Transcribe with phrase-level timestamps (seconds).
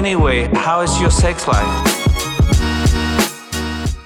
[0.00, 1.66] Anyway, how is your sex life?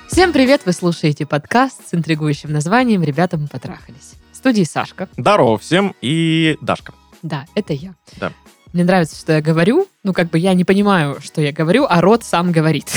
[0.09, 0.63] Всем привет!
[0.65, 4.15] Вы слушаете подкаст с интригующим названием «Ребята, мы потрахались».
[4.33, 5.09] В студии Сашка.
[5.17, 6.95] Здорово всем и Дашка.
[7.23, 7.95] Да, это я.
[8.17, 8.33] Да.
[8.73, 9.87] Мне нравится, что я говорю.
[10.03, 12.93] Ну, как бы я не понимаю, что я говорю, а рот сам говорит.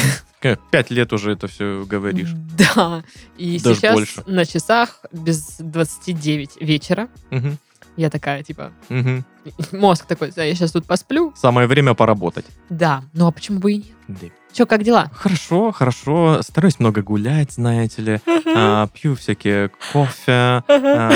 [0.71, 2.31] Пять лет уже это все говоришь.
[2.33, 3.03] Да.
[3.37, 4.23] И Даже сейчас больше.
[4.25, 7.09] на часах без 29 вечера.
[7.29, 7.59] Мгм,
[7.95, 9.23] Я такая, типа, мгм.
[9.71, 11.33] мозг такой, я сейчас тут посплю.
[11.35, 12.45] Самое время поработать.
[12.69, 13.85] Да, ну а почему бы и нет?
[14.07, 14.27] Да.
[14.53, 15.11] Че, как дела?
[15.13, 16.41] Хорошо, хорошо.
[16.41, 18.19] Стараюсь много гулять, знаете ли.
[18.55, 20.63] А, пью всякие кофе.
[20.67, 21.11] а,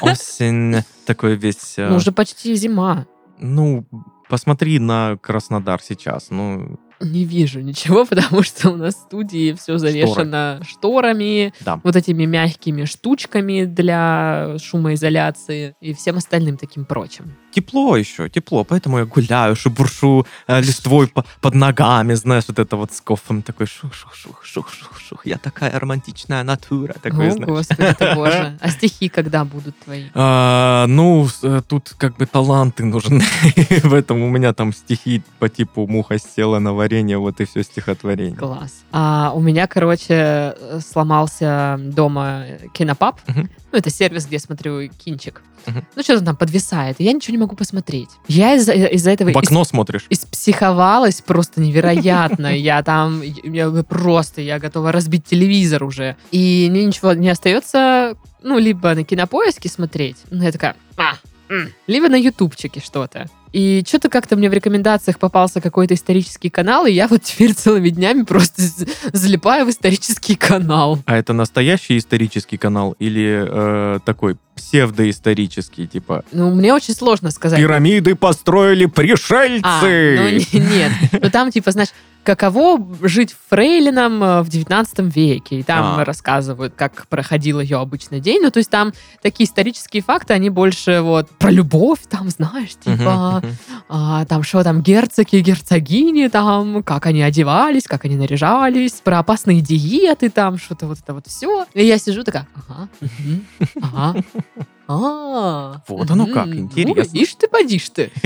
[0.00, 0.76] осень.
[1.04, 1.78] Такой весь...
[1.78, 3.06] а, Ну, уже почти зима.
[3.38, 3.86] Ну,
[4.28, 6.30] посмотри на Краснодар сейчас.
[6.30, 11.80] Ну, Не вижу ничего, потому что у нас в студии все завешено шторами, да.
[11.84, 17.36] вот этими мягкими штучками для шумоизоляции и всем остальным таким прочим.
[17.56, 18.64] Тепло еще, тепло.
[18.64, 23.40] Поэтому я гуляю, шебуршу э, листвой по- под ногами, знаешь, вот это вот с кофем
[23.40, 25.22] такой шух-шух-шух-шух-шух-шух.
[25.24, 26.94] Я такая романтичная натура.
[27.02, 27.48] Такой, О, знаешь.
[27.48, 28.58] господи ты боже.
[28.60, 30.04] А стихи когда будут твои?
[30.14, 33.22] А, ну, э, тут как бы таланты нужны.
[33.82, 37.62] В этом у меня там стихи по типу «Муха села на варенье», вот и все
[37.62, 38.36] стихотворение.
[38.36, 38.84] Класс.
[38.92, 43.18] А у меня, короче, э, сломался дома кинопаб.
[43.26, 45.42] Ну, это сервис, где я смотрю кинчик.
[45.96, 48.08] Ну, что-то там подвисает, я ничего не могу посмотреть.
[48.28, 49.30] Я из-за из-за этого...
[49.30, 50.06] В окно смотришь.
[50.10, 52.56] испсиховалась просто невероятно.
[52.56, 56.16] Я там, я просто, я готова разбить телевизор уже.
[56.32, 60.16] И мне ничего не остается, ну, либо на кинопоиске смотреть.
[60.30, 61.14] Ну, я такая, «А,
[61.48, 61.72] м».
[61.86, 63.28] либо на ютубчике что-то.
[63.52, 67.88] И что-то как-то мне в рекомендациях попался какой-то исторический канал, и я вот теперь целыми
[67.88, 68.62] днями просто
[69.12, 70.98] залипаю в исторический канал.
[71.06, 77.58] А это настоящий исторический канал или э, такой псевдоисторический, типа Ну, мне очень сложно сказать.
[77.60, 79.62] «Пирамиды построили пришельцы»?
[79.64, 80.46] А, ну не-
[80.76, 80.92] нет.
[81.12, 81.90] Ну там, типа, знаешь,
[82.24, 85.60] каково жить фрейлином э, в 19 веке.
[85.60, 86.04] И там А.
[86.04, 88.42] рассказывают, как проходил ее обычный день.
[88.42, 93.42] Ну, то есть там такие исторические факты, они больше вот про любовь, там, знаешь, типа,
[93.88, 99.60] а, там что там, герцоги, герцогини, там, как они одевались, как они наряжались, про опасные
[99.60, 101.64] диеты, там, что-то вот это вот все.
[101.74, 103.46] И я сижу такая, ага, мгм,
[103.82, 104.20] ага.
[104.88, 107.12] А, Вот оно как, интересно.
[107.12, 108.10] Ой, Ишь ты, подишь ты.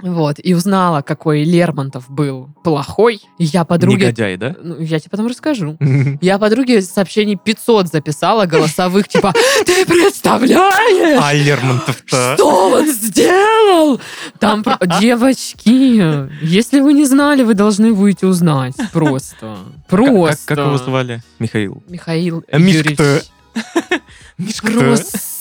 [0.00, 3.22] Вот, и узнала, какой Лермонтов был плохой.
[3.38, 4.06] Я подруге...
[4.06, 4.54] Негодяй, да?
[4.62, 5.78] Ну, я тебе потом расскажу.
[6.20, 9.32] Я подруге сообщений 500 записала голосовых, типа,
[9.64, 11.20] ты представляешь?
[11.22, 12.34] А Лермонтов-то?
[12.34, 13.98] Что он сделал?
[14.38, 14.62] Там,
[15.00, 18.74] девочки, если вы не знали, вы должны будете узнать.
[18.92, 19.56] Просто.
[19.88, 20.54] Просто.
[20.54, 21.22] как его звали?
[21.38, 21.82] Михаил.
[21.88, 22.98] Михаил А Юрьевич.
[24.36, 24.78] Мишка-то.
[24.80, 25.33] Просто.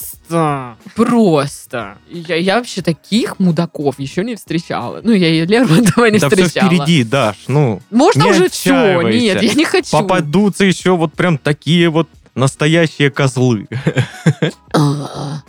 [0.96, 1.98] Просто.
[2.10, 5.02] Я, я вообще таких мудаков еще не встречала.
[5.04, 6.70] Ну, я и Лермонтова не Да все встречала.
[6.70, 7.82] впереди, Даш, ну.
[7.92, 9.02] Можно уже все?
[9.02, 9.92] Нет, я не хочу.
[9.92, 13.68] Попадутся еще вот прям такие вот настоящие козлы.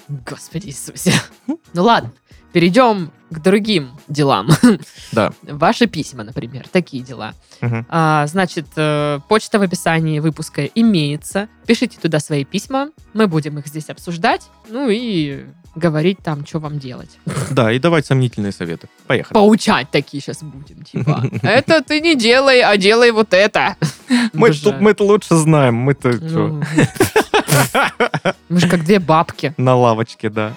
[0.08, 1.12] Господи Иисусе.
[1.72, 2.12] Ну ладно,
[2.54, 4.48] перейдем к другим делам.
[5.10, 5.32] Да.
[5.42, 7.34] Ваши письма, например, такие дела.
[7.60, 7.84] Мгм.
[7.88, 11.48] А, значит, э, почта в описании выпуска имеется.
[11.66, 16.78] Пишите туда свои письма, мы будем их здесь обсуждать, ну и говорить там, что вам
[16.78, 17.18] делать.
[17.50, 18.88] Да, и давать сомнительные советы.
[19.08, 19.34] Поехали.
[19.34, 21.24] Поучать такие сейчас будем, типа.
[21.42, 23.76] Это ты не делай, а делай вот это.
[24.32, 26.62] Мы тут мы-то лучше знаем, мы-то Ну.
[28.48, 29.54] Мы же как две бабки.
[29.56, 30.52] на лавочке, да.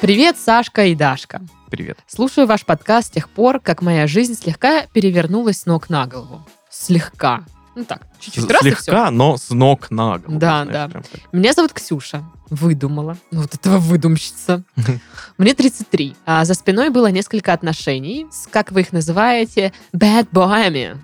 [0.00, 1.40] Привет, Сашка и Дашка.
[1.72, 1.98] Привет.
[2.06, 6.46] Слушаю ваш подкаст с тех пор, как моя жизнь слегка перевернулась с ног на голову.
[6.70, 7.44] Слегка.
[7.78, 8.60] Ну так, чуть-чуть раз.
[8.62, 10.40] Слегка, но с ног на голову.
[10.40, 11.00] Да, знаешь, да.
[11.30, 12.24] Меня зовут Ксюша.
[12.50, 13.16] Выдумала.
[13.30, 14.64] Ну, Вот этого выдумщица.
[15.38, 16.16] Мне 33.
[16.26, 20.96] А за спиной было несколько отношений с, как вы их называете, bad boyами.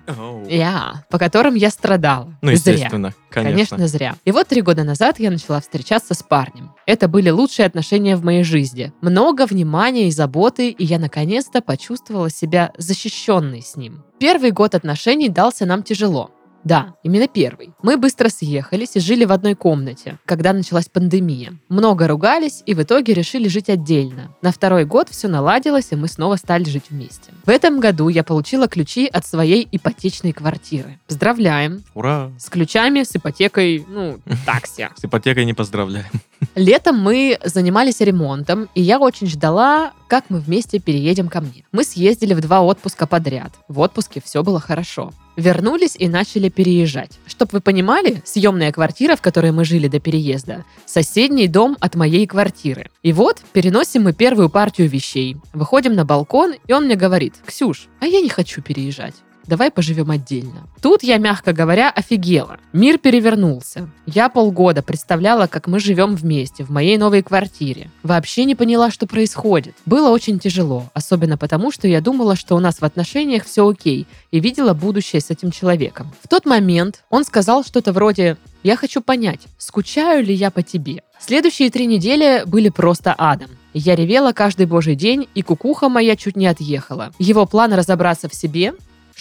[0.49, 2.33] Я, по которым я страдала.
[2.41, 2.73] Ну, Зря.
[2.73, 3.77] естественно, конечно.
[3.77, 4.15] Конечно, зря.
[4.25, 6.73] И вот три года назад я начала встречаться с парнем.
[6.85, 8.91] Это были лучшие отношения в моей жизни.
[9.01, 14.03] Много внимания и заботы, и я наконец-то почувствовала себя защищенной с ним.
[14.19, 16.31] Первый год отношений дался нам тяжело.
[16.65, 17.73] Да, именно первый.
[17.83, 21.53] Мы быстро съехались и жили в одной комнате, когда началась пандемия.
[21.69, 24.35] Много ругались и в итоге решили жить отдельно.
[24.41, 27.31] На второй год все наладилось, и мы снова стали жить вместе.
[27.45, 30.99] В этом году я получила ключи от своей ипотечной квартиры.
[31.07, 31.83] Поздравляем!
[31.93, 32.31] Ура!
[32.39, 34.87] С ключами, с ипотекой, ну, такси.
[34.95, 36.07] С ипотекой не поздравляем.
[36.55, 41.63] Летом мы занимались ремонтом, и я очень ждала, как мы вместе переедем ко мне.
[41.71, 43.51] Мы съездили в два отпуска подряд.
[43.67, 45.11] В отпуске все было хорошо.
[45.35, 47.19] Вернулись и начали переезжать.
[47.25, 52.25] Чтоб вы понимали, съемная квартира, в которой мы жили до переезда, соседний дом от моей
[52.25, 52.89] квартиры.
[53.03, 55.37] И вот переносим мы первую партию вещей.
[55.53, 59.15] Выходим на балкон, и он мне говорит, «Ксюш, а я не хочу переезжать
[59.47, 60.67] давай поживем отдельно.
[60.81, 62.57] Тут я, мягко говоря, офигела.
[62.73, 63.89] Мир перевернулся.
[64.05, 67.89] Я полгода представляла, как мы живем вместе в моей новой квартире.
[68.03, 69.75] Вообще не поняла, что происходит.
[69.85, 74.07] Было очень тяжело, особенно потому, что я думала, что у нас в отношениях все окей,
[74.31, 76.11] и видела будущее с этим человеком.
[76.21, 81.01] В тот момент он сказал что-то вроде «Я хочу понять, скучаю ли я по тебе?»
[81.19, 83.49] Следующие три недели были просто адом.
[83.73, 87.11] Я ревела каждый божий день, и кукуха моя чуть не отъехала.
[87.19, 88.73] Его план разобраться в себе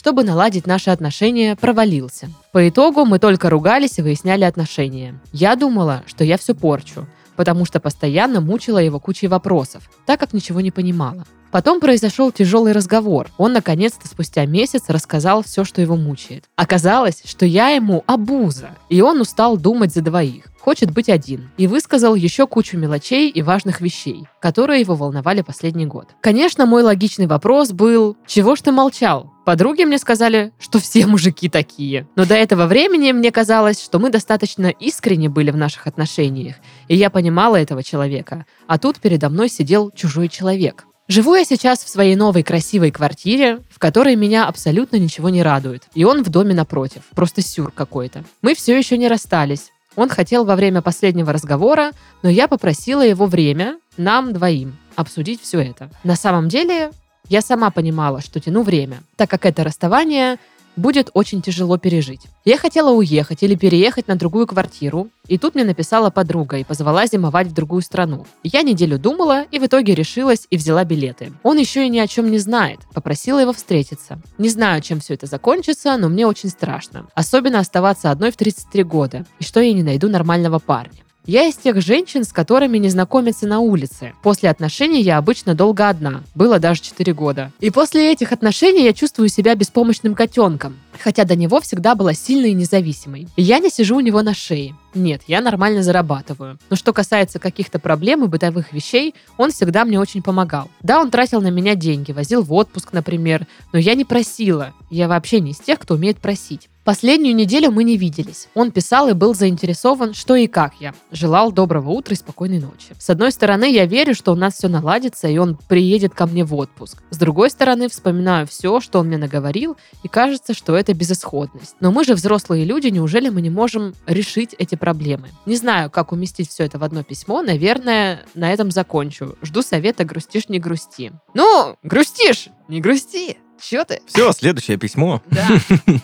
[0.04, 2.28] чтобы наладить наши отношения, провалился.
[2.52, 5.18] По итогу мы только ругались и выясняли отношения.
[5.32, 7.06] Я думала, что я все порчу,
[7.36, 11.24] потому что постоянно мучила его кучей вопросов, так как ничего не понимала.
[11.54, 13.28] Потом произошел тяжелый разговор.
[13.38, 16.46] Он, наконец-то, спустя месяц рассказал все, что его мучает.
[16.56, 21.66] Оказалось, что я ему обуза, и он устал думать за двоих хочет быть один, и
[21.66, 26.08] высказал еще кучу мелочей и важных вещей, которые его волновали последний год.
[26.22, 29.30] Конечно, мой логичный вопрос был, чего ж ты молчал?
[29.44, 32.08] Подруги мне сказали, что все мужики такие.
[32.16, 36.56] Но до этого времени мне казалось, что мы достаточно искренне были в наших отношениях,
[36.88, 38.46] и я понимала этого человека.
[38.66, 40.86] А тут передо мной сидел чужой человек.
[41.06, 45.82] Живу я сейчас в своей новой красивой квартире, в которой меня абсолютно ничего не радует.
[45.94, 47.02] И он в доме напротив.
[47.14, 48.24] Просто сюр какой-то.
[48.40, 49.70] Мы все еще не расстались.
[49.96, 51.90] Он хотел во время последнего разговора,
[52.22, 55.90] но я попросила его время, нам двоим, обсудить все это.
[56.04, 56.90] На самом деле,
[57.28, 60.38] я сама понимала, что тяну время, так как это расставание
[60.76, 62.22] будет очень тяжело пережить.
[62.44, 67.06] Я хотела уехать или переехать на другую квартиру, и тут мне написала подруга и позвала
[67.06, 68.26] зимовать в другую страну.
[68.42, 71.32] Я неделю думала и в итоге решилась и взяла билеты.
[71.42, 74.20] Он еще и ни о чем не знает, попросила его встретиться.
[74.38, 77.06] Не знаю, чем все это закончится, но мне очень страшно.
[77.14, 81.03] Особенно оставаться одной в 33 года, и что я не найду нормального парня.
[81.26, 84.12] Я из тех женщин, с которыми не знакомятся на улице.
[84.22, 86.22] После отношений я обычно долго одна.
[86.34, 87.50] Было даже 4 года.
[87.60, 90.76] И после этих отношений я чувствую себя беспомощным котенком.
[91.00, 93.28] Хотя до него всегда была сильной и независимой.
[93.36, 94.74] Я не сижу у него на шее.
[94.94, 96.58] Нет, я нормально зарабатываю.
[96.70, 100.70] Но что касается каких-то проблем и бытовых вещей, он всегда мне очень помогал.
[100.82, 104.72] Да, он тратил на меня деньги, возил в отпуск, например, но я не просила.
[104.90, 106.68] Я вообще не из тех, кто умеет просить.
[106.84, 108.48] Последнюю неделю мы не виделись.
[108.52, 110.92] Он писал и был заинтересован, что и как я.
[111.10, 112.94] Желал доброго утра и спокойной ночи.
[112.98, 116.44] С одной стороны, я верю, что у нас все наладится, и он приедет ко мне
[116.44, 117.02] в отпуск.
[117.08, 121.76] С другой стороны, вспоминаю все, что он мне наговорил, и кажется, что это безысходность.
[121.80, 125.28] Но мы же взрослые люди, неужели мы не можем решить эти проблемы?
[125.46, 129.36] Не знаю, как уместить все это в одно письмо, наверное, на этом закончу.
[129.42, 131.12] Жду совета «грустишь, не грусти».
[131.34, 133.38] Ну, грустишь, не грусти.
[133.60, 134.02] Чё ты?
[134.06, 135.22] Все, следующее письмо.
[135.30, 135.48] Да.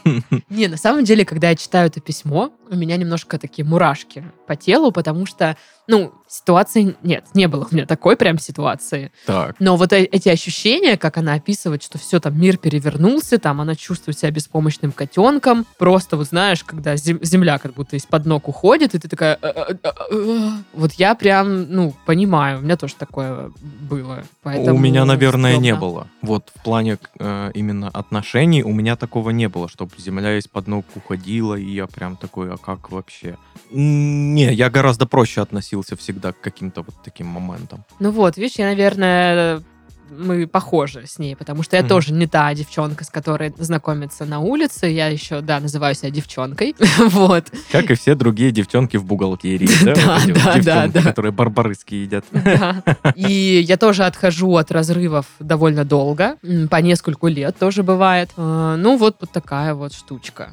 [0.49, 4.57] Не, на самом деле, когда я читаю это письмо, у меня немножко такие мурашки по
[4.57, 5.57] телу, потому что,
[5.91, 9.11] ну, ситуации нет, не было у меня такой прям ситуации.
[9.27, 9.57] Так.
[9.59, 13.75] Но вот э- эти ощущения, как она описывает, что все там мир перевернулся, там она
[13.75, 18.95] чувствует себя беспомощным котенком, просто вот знаешь, когда зем- земля как будто из-под ног уходит,
[18.95, 19.39] и ты такая...
[19.43, 20.51] «Э, э, э, э».
[20.75, 24.23] Вот я прям, ну, понимаю, у меня тоже такое было.
[24.45, 25.81] Поэтому у меня, наверное, не стрёмно.
[25.81, 26.07] было.
[26.23, 30.87] Вот в плане э, именно отношений у меня такого не было, чтобы земля из-под ног
[30.95, 33.37] уходила, и я прям такой, а как вообще?
[33.73, 37.85] Не, я гораздо проще относился всегда к каким-то вот таким моментам.
[37.99, 39.63] Ну вот, видишь, я, наверное,
[40.11, 41.89] мы похожи с ней, потому что я Мгм.
[41.89, 44.87] тоже не та девчонка, с которой знакомиться на улице.
[44.89, 46.75] Я еще, да, называю себя девчонкой.
[46.99, 47.45] Вот.
[47.71, 49.95] Как и все другие девчонки в бухгалтерии, да?
[49.95, 50.19] Да,
[50.55, 52.25] вот да, да, которые барбарыски едят.
[52.33, 52.83] Да.
[53.15, 56.37] И я тоже отхожу от разрывов довольно долго,
[56.69, 58.31] по нескольку лет тоже бывает.
[58.37, 60.51] А, Ну, вот, вот такая вот штучка.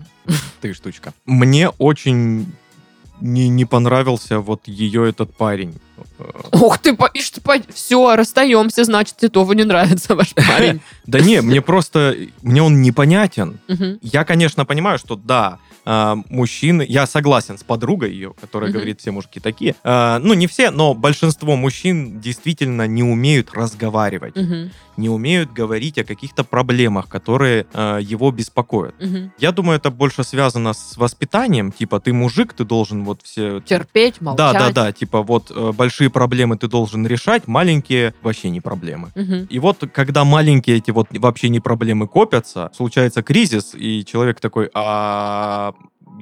[0.61, 1.13] Ты штучка.
[1.25, 2.45] Мне очень
[3.21, 5.75] не, не понравился вот ее этот парень.
[6.19, 7.41] Э, Ух ты, ишь ты,
[7.73, 10.81] все, расстаемся, значит, Титову не нравится ваш парень.
[11.05, 13.59] Да не, мне просто, мне он непонятен.
[14.01, 19.11] Я, конечно, понимаю, что да, а, мужчины, я согласен с подругой ее, которая говорит, все
[19.11, 19.73] мужики такие.
[19.83, 24.35] А, Ну, не все, но большинство мужчин действительно не умеют разговаривать,
[24.97, 27.67] не умеют говорить о каких-то проблемах, которые
[28.01, 28.95] его беспокоят.
[29.37, 31.71] Я думаю, это больше связано с воспитанием.
[31.71, 33.61] Типа, ты мужик, ты должен вот все...
[33.61, 34.73] Терпеть, Да, молчать.
[34.73, 34.91] да, да.
[34.91, 39.07] Типа, вот э, большие проблемы ты должен решать, маленькие вообще не проблемы.
[39.15, 39.47] Мгм.
[39.49, 44.69] И вот, когда маленькие эти вот вообще не проблемы копятся, случается кризис, и человек такой,
[44.73, 45.73] а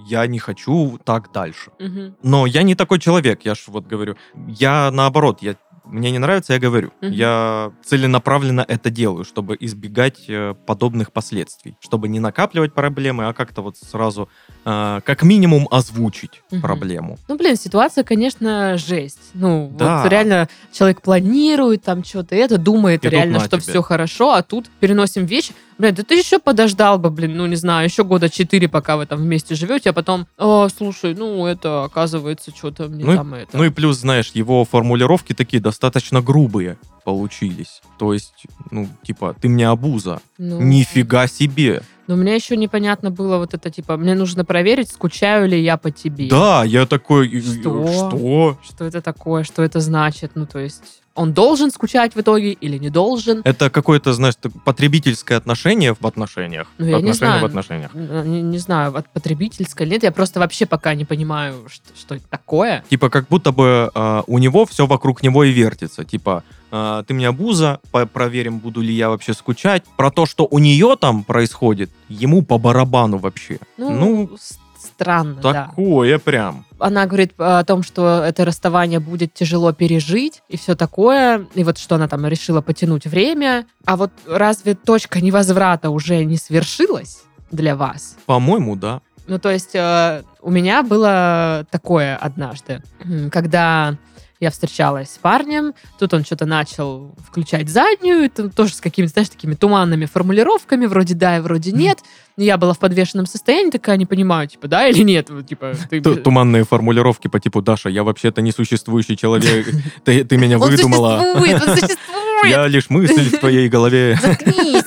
[0.07, 1.71] я не хочу так дальше.
[1.79, 2.15] Мгм.
[2.23, 4.15] Но я не такой человек, я ж вот говорю,
[4.47, 5.55] я наоборот, я
[5.87, 6.91] мне не нравится, я говорю.
[7.01, 7.11] Мгм.
[7.11, 11.77] Я целенаправленно это делаю, чтобы избегать э, подобных последствий.
[11.79, 14.29] Чтобы не накапливать проблемы, а как-то вот сразу,
[14.65, 16.61] э, как минимум, озвучить Мгм.
[16.61, 17.17] проблему.
[17.27, 19.31] Ну, блин, ситуация, конечно, жесть.
[19.33, 20.01] Ну, Да.
[20.03, 23.61] вот реально человек планирует там что-то, это думает И реально, что тебе.
[23.61, 25.53] все хорошо, а тут переносим вещи.
[25.77, 29.05] Блин, да ты еще подождал бы, блин, ну, не знаю, еще года четыре, пока вы
[29.05, 33.33] там вместе живете, а потом, «А, слушай, ну, это, оказывается, что-то мне Ну и- там
[33.33, 33.57] это...
[33.57, 37.81] Ну и плюс, знаешь, его формулировки такие достаточно грубые получились.
[37.99, 40.21] То есть, ну, типа, ты мне обуза.
[40.37, 41.83] Ну, Нифига себе.
[42.07, 45.91] Но мне еще непонятно было вот это, типа, мне нужно проверить, скучаю ли я по
[45.91, 46.27] тебе.
[46.29, 47.27] Да, я такой...
[47.41, 47.87] Что?
[47.87, 48.57] Что?
[48.63, 50.31] Что это такое, что это значит?
[50.35, 53.41] Ну, то есть, он должен скучать в итоге или не должен?
[53.45, 54.35] Это какое-то, знаешь,
[54.65, 56.67] потребительское отношение в отношениях.
[56.77, 57.41] Ну, я не знаю.
[57.41, 57.91] в отношениях.
[57.95, 61.87] Н- Не, не знаю, от потребительской или нет, я просто вообще пока не понимаю, что,
[61.97, 62.83] что это такое.
[62.89, 66.03] Типа, как будто бы э, у него все вокруг него и вертится.
[66.03, 69.83] Типа, ты мне обуза, по- проверим, буду ли я вообще скучать.
[69.97, 73.59] Про то, что у нее там происходит, ему по барабану вообще.
[73.77, 74.37] Ну, Ну,
[74.79, 75.53] странно, да.
[75.67, 76.65] Такое прям.
[76.79, 81.77] Она говорит о том, что это расставание будет тяжело пережить и все такое, и вот
[81.77, 83.65] что она там решила потянуть время.
[83.85, 88.15] А вот разве точка невозврата уже не свершилась для вас?
[88.25, 89.01] По-моему, да.
[89.27, 92.83] Ну, то есть э, у меня было такое однажды,
[93.31, 93.97] когда
[94.39, 99.29] я встречалась с парнем, тут он что-то начал включать заднюю, там тоже с какими-то, знаешь,
[99.29, 101.99] такими туманными формулировками, вроде да и вроде нет.
[102.37, 106.01] Я была в подвешенном состоянии, такая, не понимаю, типа, да или нет, Вот, типа, ты...
[106.01, 109.67] Туманные формулировки по типу «Даша, я вообще-то несуществующий человек,
[110.03, 112.51] ты, ты меня Он выдумала, существует, он существует!
[112.51, 114.19] я лишь мысль в твоей голове».
[114.21, 114.83] Заткнись!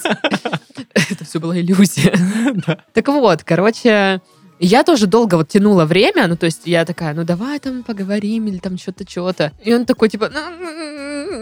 [1.11, 2.12] Это все была иллюзия.
[2.93, 4.21] Так вот, короче,
[4.60, 8.46] я тоже долго вот тянула время, ну, то есть я такая, ну, давай там поговорим
[8.46, 9.52] или там что-то, что-то.
[9.64, 10.40] И он такой, типа, «Ну,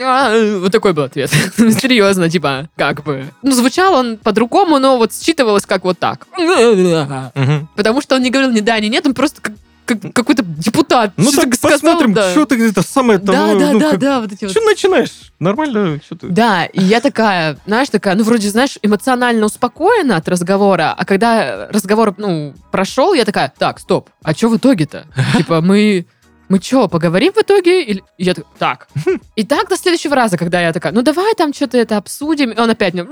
[0.03, 1.31] а», вот такой был ответ.
[1.57, 3.27] Серьезно, типа, как бы.
[3.43, 6.27] Ну, звучал он по-другому, но вот считывалось как вот так.
[7.77, 9.41] Потому что он не говорил ни да, ни нет, он просто
[9.87, 11.13] как, как- какой-то депутат.
[11.17, 12.31] Ну так сказал, посмотрим, да.
[12.33, 13.35] что ты это самое там.
[13.35, 15.33] Да, да, ну, да, как- да, вот эти вот Что начинаешь?
[15.39, 16.01] Нормально?
[16.05, 16.29] Что ты?
[16.29, 21.69] Да, и я такая, знаешь, такая, ну, вроде, знаешь, эмоционально успокоена от разговора, а когда
[21.71, 25.07] разговор, ну, прошел, я такая, так, стоп, а что в итоге-то?
[25.37, 26.07] Типа, мы...
[26.49, 27.83] Мы что, поговорим в итоге?
[27.83, 28.05] Или...
[28.19, 28.89] И я такая, так.
[29.35, 32.51] И так до следующего раза, когда я такая, ну давай там что-то это обсудим.
[32.53, 33.05] И он опять мне...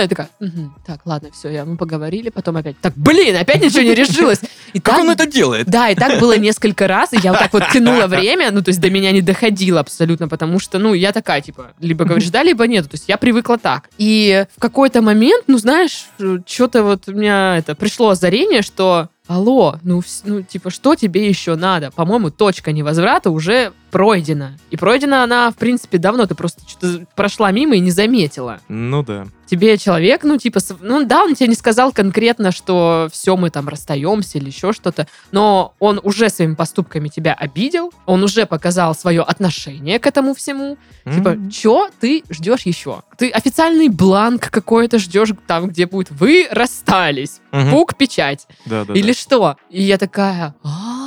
[0.00, 3.82] Я такая, «Мгм, так, ладно, все, я, мы поговорили, потом опять, так, блин, опять ничего
[3.82, 4.40] не решилось.
[4.72, 5.66] И Как так- он это делает?
[5.66, 8.70] да, и так было несколько раз, и я вот так вот тянула время, ну, то
[8.70, 12.42] есть до меня не доходило абсолютно, потому что, ну, я такая, типа, либо говоришь да,
[12.42, 13.90] либо нет, то есть я привыкла так.
[13.98, 16.06] И в какой-то момент, ну, знаешь,
[16.46, 21.54] что-то вот у меня это пришло озарение, что Алло, ну, ну, типа, что тебе еще
[21.54, 21.92] надо?
[21.92, 24.56] По-моему, точка невозврата уже пройдена.
[24.70, 26.26] И пройдена она, в принципе, давно.
[26.26, 29.26] Ты просто что-то прошла мимо и не заметила Ну да.
[29.46, 33.68] тебе человек, ну, типа, ну, да, он тебе не сказал конкретно, что все, мы там
[33.68, 39.22] расстаемся или еще что-то, но он уже своими поступками тебя обидел, он уже показал свое
[39.22, 40.78] отношение к этому всему.
[41.04, 41.50] Типа, М.
[41.50, 43.02] что ты ждешь еще?
[43.18, 47.40] Ты официальный бланк какой-то ждешь там, где будет «Вы расстались».
[47.52, 47.70] Мгм.
[47.70, 48.46] Пук, печать.
[48.66, 48.94] Да, да.
[48.94, 49.56] Или что?
[49.70, 50.54] И я такая...
[50.62, 50.99] «А».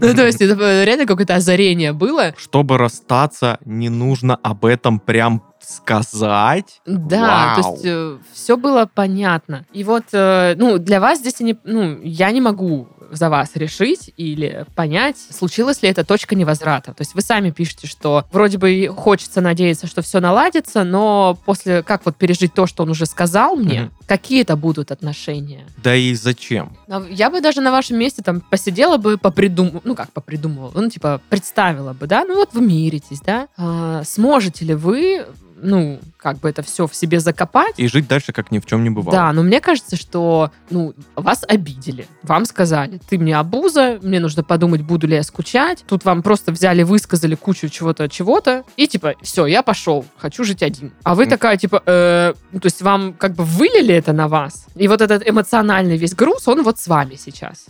[0.00, 2.34] Ну, то есть, это реально какое-то озарение было.
[2.36, 6.80] Чтобы расстаться, не нужно об этом прям сказать.
[6.86, 7.62] Да, Вау.
[7.62, 9.66] то есть все было понятно.
[9.72, 14.12] И вот, э, ну, для вас здесь не, ну, я не могу за вас решить
[14.16, 16.92] или понять, случилась ли эта точка невозврата.
[16.94, 21.82] То есть вы сами пишете, что вроде бы хочется надеяться, что все наладится, но после,
[21.82, 23.92] как вот пережить то, что он уже сказал мне, Мгм.
[24.06, 25.64] какие это будут отношения?
[25.82, 26.76] Да и зачем?
[27.10, 31.20] Я бы даже на вашем месте там посидела бы, попридумывала, ну как попридумывала, ну типа
[31.28, 35.26] представила бы, да, ну вот вы миритесь, да, А, сможете ли вы,
[35.62, 38.84] ну, как бы это все в себе закопать, И жить дальше, как ни в чем
[38.84, 39.12] не бывало.
[39.16, 42.06] да, но мне кажется, что ну, вас обидели.
[42.22, 45.84] Вам сказали, ты мне обуза, мне нужно подумать, буду ли я скучать.
[45.86, 48.64] Тут вам просто взяли, высказали кучу чего-то, чего-то.
[48.76, 50.92] И типа, все, я пошел, хочу жить один.
[51.02, 54.66] А вы такая, типа, «Э, ну, то есть вам как бы вылили это на вас.
[54.74, 57.66] И вот этот эмоциональный весь груз, он вот с вами сейчас.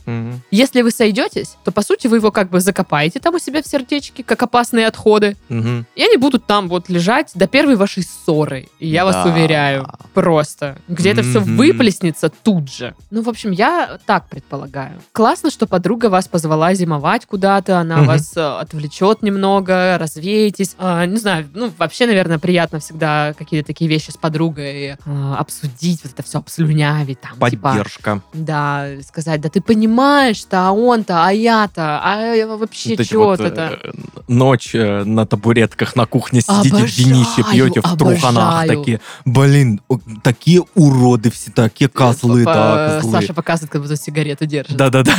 [0.50, 3.66] Если вы сойдетесь, то, по сути, вы его как бы закопаете там у себя в
[3.66, 5.36] сердечке, как опасные отходы.
[5.48, 5.86] Мгм.
[5.94, 8.68] И они будут там вот лежать до первой вашей ссоры.
[8.78, 9.24] Я вас Да.
[9.24, 10.78] уверяю, просто.
[10.88, 11.56] Где-то все Мгм.
[11.56, 12.94] выплеснется тут же.
[13.10, 15.00] Ну, в общем, я так предполагаю.
[15.12, 20.76] Классно, что подруга вас позвала зимовать куда-то, она вас э, отвлечет немного, развеетесь.
[20.78, 26.00] А, не знаю, ну, вообще, наверное, приятно всегда какие-то такие вещи с подругой э, обсудить,
[26.04, 27.20] вот это все обслюнявить.
[27.20, 28.22] Там, типа, Поддержка.
[28.34, 33.78] да, сказать, да ты понимаешь-то, а он-то, а я-то, а вообще Вот что вот, это?
[33.82, 33.90] э,
[34.28, 38.78] ночь на табуретках на кухне сидите, винище Обожаю, пьете в труханах обожаю.
[38.78, 39.00] такие.
[39.24, 39.80] Блин,
[40.22, 43.12] такие уроды все, такие козлы, да, козлы.
[43.12, 44.76] Саша показывает, как будто сигарету держит.
[44.76, 45.12] Да-да-да.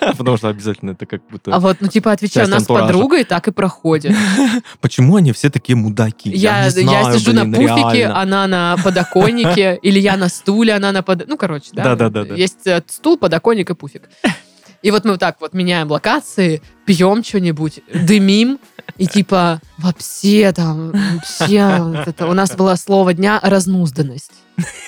[0.16, 1.54] Потому что обязательно это как будто...
[1.54, 2.86] А вот, ну, типа, отвечаю, у нас с антуража.
[2.86, 4.16] подругой так и проходит.
[4.80, 6.30] Почему они все такие мудаки?
[6.30, 8.20] Я, не знаю, я сижу блин, на пуфике, реально.
[8.20, 11.28] она на подоконнике, или я на стуле, она на под...
[11.28, 11.84] Ну, короче, да.
[11.84, 12.34] Да-да-да-да.
[12.34, 14.08] Есть э, стул, подоконник и пуфик.
[14.82, 18.58] И вот мы вот так вот меняем локации, пьем что-нибудь, дымим,
[18.96, 24.32] и типа вообще там, вообще, вот это, у нас было слово дня разнузданность.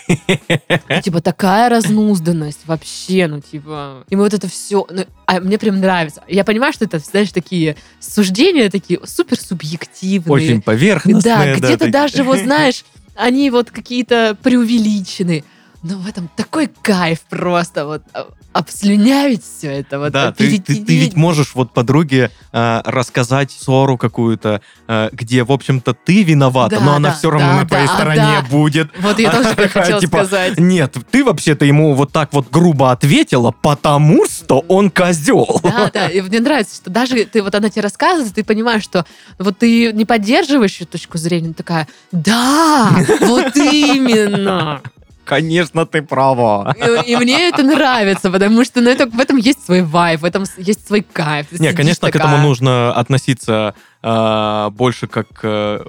[0.09, 4.87] И, типа такая разнузданность вообще, ну типа, и мы вот это все,
[5.27, 6.23] а мне прям нравится.
[6.27, 10.33] Я понимаю, что это, знаешь, такие суждения такие супер субъективные.
[10.33, 11.35] Очень поверхностные.
[11.35, 11.93] Да, где-то такие.
[11.93, 12.85] даже, вот знаешь,
[13.15, 15.45] они вот какие-то преувеличены.
[15.83, 19.99] Но в этом такой кайф просто вот а, обслюнявить все это.
[19.99, 25.43] Вот, Да, ты, ты- ты ведь можешь вот подруге э, рассказать ссору какую-то, э, где,
[25.43, 28.21] в общем-то, ты виновата, Да, но она да, все равно да, на твоей да, стороне
[28.21, 28.47] да.
[28.49, 28.91] будет.
[29.01, 30.59] Вот я тоже так хотела Типа, сказать.
[30.59, 35.61] Нет, ты вообще-то ему вот так вот грубо ответила, потому что он козел.
[35.65, 39.05] Да, да, и мне нравится, что даже ты вот она тебе рассказывает, ты понимаешь, что
[39.39, 42.89] вот ты не поддерживаешь ее точку зрения, такая, да,
[43.21, 44.81] вот именно.
[45.25, 46.75] Конечно, ты права.
[47.07, 50.25] И, и мне это нравится, потому что ну, это, в этом есть свой вайб, в
[50.25, 51.47] этом есть свой кайф.
[51.51, 55.85] Ты Не, конечно, к такая, этому нужно относиться э, больше как к э,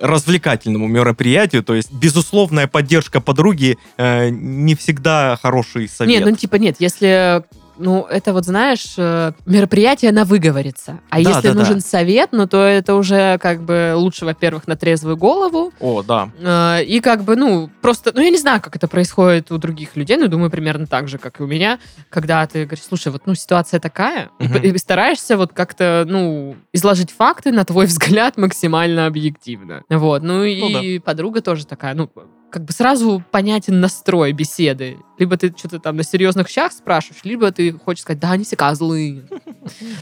[0.00, 1.62] развлекательному мероприятию.
[1.62, 6.20] То есть, безусловная поддержка подруги э, не всегда хороший совет.
[6.20, 7.44] Не, ну типа нет, если
[7.76, 11.00] ну, это вот, знаешь, э, мероприятие на выговорится.
[11.10, 11.58] А Да, если да, да.
[11.60, 15.72] нужен совет, ну, то это уже как бы лучше, во-первых, на трезвую голову.
[15.80, 16.30] О, да.
[16.40, 19.96] э, И как бы, ну, просто, ну, я не знаю, как это происходит у других
[19.96, 21.78] людей, но думаю, примерно так же, как и у меня,
[22.10, 26.56] когда ты говоришь, слушай, вот, ну, ситуация такая, и п- и, стараешься вот как-то, ну,
[26.72, 27.86] изложить факты, на твой
[28.24, 29.82] взгляд, максимально объективно.
[29.88, 32.10] Вот, ну, и подруга тоже такая, ну,
[32.54, 34.96] как бы сразу понятен настрой беседы.
[35.18, 38.54] Либо ты что-то там на серьезных щах спрашиваешь, либо ты хочешь сказать, да, они все
[38.54, 39.24] козлы.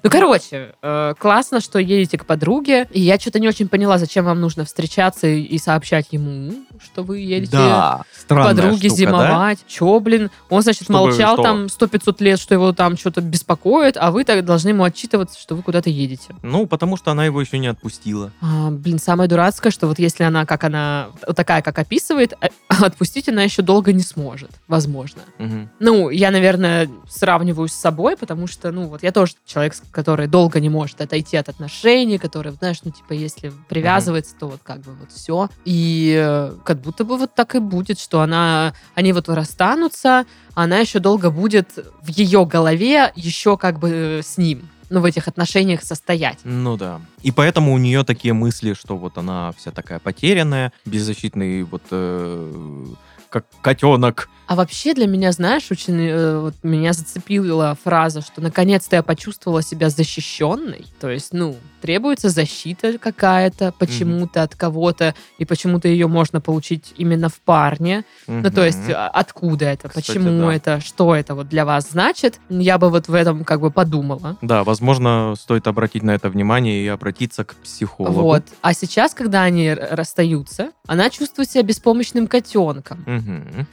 [0.02, 4.24] Ну, короче, э, классно, что едете к подруге, и я что-то не очень поняла, зачем
[4.26, 8.96] вам нужно встречаться и- сообщать ему, что вы едете Да, к подруге штука, да?
[8.96, 9.58] зимовать.
[9.66, 10.30] Че, блин?
[10.50, 11.42] Он, значит, Чтобы молчал что?
[11.42, 15.54] там 100-500 лет, что его там что-то беспокоит, а вы так должны ему отчитываться, что
[15.54, 16.34] вы куда-то едете.
[16.42, 18.32] Ну, потому что она его еще не отпустила.
[18.42, 22.34] А, блин, самое дурацкое, что вот если она, как она, такая, как описывает,
[22.68, 25.22] отпустить она еще долго не сможет, возможно.
[25.38, 25.70] Мгм.
[25.78, 30.60] Ну, я, наверное, сравниваю с собой, потому что, ну, вот я тоже человек, который долго
[30.60, 34.92] не может отойти от отношений, который, знаешь, ну, типа, если привязывается, то вот как бы
[34.92, 35.48] вот все.
[35.64, 40.64] И э, как будто бы вот так и будет, что она, они вот расстанутся, а
[40.64, 45.04] она еще долго будет в ее голове еще как бы э, с ним, ну, в
[45.06, 46.38] этих отношениях состоять.
[46.44, 47.00] Ну да.
[47.22, 52.86] И поэтому у нее такие мысли, что вот она вся такая потерянная, беззащитный вот э,
[53.30, 54.28] как котенок.
[54.52, 59.62] А вообще для меня, знаешь, очень э, вот меня зацепила фраза, что наконец-то я почувствовала
[59.62, 60.84] себя защищенной.
[61.00, 67.30] То есть, ну, требуется защита какая-то почему-то от кого-то, и почему-то ее можно получить именно
[67.30, 68.04] в парне.
[68.26, 70.54] Ну, то есть, а, откуда это, Кстати, почему да.
[70.54, 74.36] это, что это вот для вас значит, я бы вот в этом как бы подумала.
[74.42, 78.20] Да, возможно, стоит обратить на это внимание и обратиться к психологу.
[78.20, 78.44] Вот.
[78.60, 83.02] А сейчас, когда они расстаются, она чувствует себя беспомощным котенком.
[83.06, 83.66] Мгм.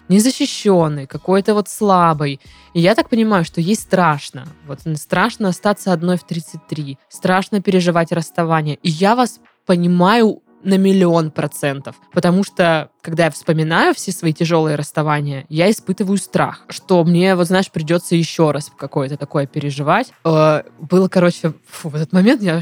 [0.69, 2.39] Незащищенный, какой-то вот слабый.
[2.73, 4.45] И я так понимаю, что ей страшно.
[4.67, 6.97] Вот страшно остаться одной в 33.
[7.09, 8.75] Страшно переживать расставание.
[8.83, 11.95] И я вас понимаю на миллион процентов.
[12.11, 17.47] Потому что, когда я вспоминаю все свои тяжелые расставания, я испытываю страх, что мне, вот
[17.47, 20.11] знаешь, придется еще раз какое-то такое переживать.
[20.25, 22.59] Э, Было, короче, фу, в этот момент я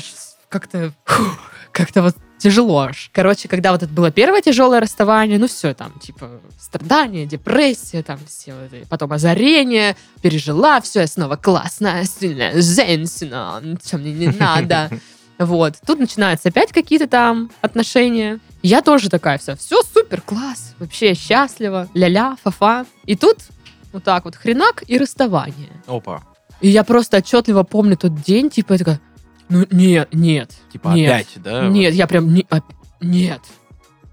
[0.50, 0.93] как-то
[1.72, 2.89] как-то вот тяжело.
[3.12, 8.19] Короче, когда вот это было первое тяжелое расставание, ну все там, типа, страдания, депрессия, там
[8.28, 14.89] все, вот потом озарение, пережила, все, я снова классная, сильная женщина, ничего мне не надо.
[15.39, 15.76] Вот.
[15.86, 18.39] Тут начинаются опять какие-то там отношения.
[18.63, 22.86] Я тоже такая вся, все супер, класс, вообще счастлива, ля-ля, фа-фа.
[23.06, 23.38] И тут
[23.93, 25.69] вот так вот хренак и расставание.
[25.86, 26.23] Опа.
[26.60, 29.02] И я просто отчетливо помню тот день, типа, я такая,
[29.50, 31.68] ну нет, нет, Типа нет, опять, да?
[31.68, 33.42] нет, я прям, не, оп- нет.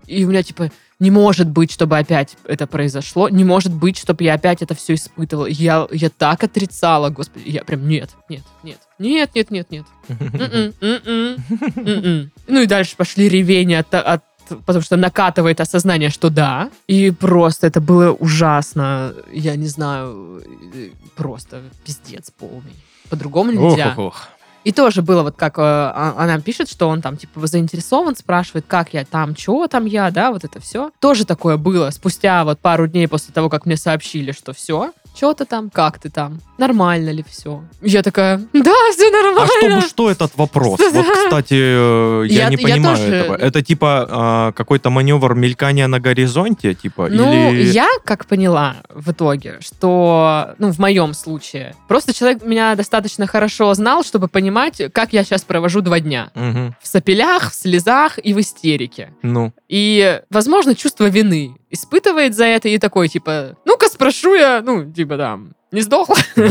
[0.06, 0.70] И у меня, типа,
[1.00, 3.28] не может быть, чтобы опять это произошло.
[3.28, 5.46] Не может быть, чтобы я опять это все испытывала.
[5.46, 7.48] Я, я так отрицала, господи.
[7.48, 8.78] Я прям, нет, нет, нет.
[8.98, 9.84] Нет, нет, нет, нет.
[10.08, 11.36] М-м, м-м,
[11.76, 12.30] м-м.
[12.46, 14.22] Ну и дальше пошли ревения от, от
[14.66, 16.70] потому что накатывает осознание, что да.
[16.86, 19.14] И просто это было ужасно.
[19.32, 20.42] Я не знаю,
[20.74, 22.74] э, просто пиздец полный.
[23.10, 23.94] По-другому нельзя.
[23.96, 24.28] Ох, ох, ох.
[24.64, 28.64] И тоже было вот как э, а- она пишет, что он там типа заинтересован, спрашивает,
[28.66, 30.90] как я там, чего там я, да, вот это все.
[31.00, 35.32] Тоже такое было спустя вот пару дней после того, как мне сообщили, что все, что
[35.34, 37.62] ты там, как ты там, нормально ли все.
[37.82, 39.46] Я такая, да, все А нормально.
[39.60, 40.80] чтобы что этот вопрос?
[40.92, 43.36] Вот, кстати, э, я, Я- не я понимаю тоже- этого.
[43.36, 47.08] Это типа а, какой-то маневр мелькания на горизонте, типа?
[47.10, 47.70] Ну, или...
[47.70, 53.72] я как поняла в итоге, что, ну, в моем случае, просто человек меня достаточно хорошо
[53.74, 56.30] знал, чтобы понимать, как я сейчас провожу два дня.
[56.34, 56.74] Мгм.
[56.82, 59.12] В сопелях, в слезах и в истерике.
[59.22, 64.90] Ну, И, возможно, чувство вины испытывает за это и такой, типа, ну-ка спрошу я, ну,
[64.90, 66.16] типа, там, не сдохла?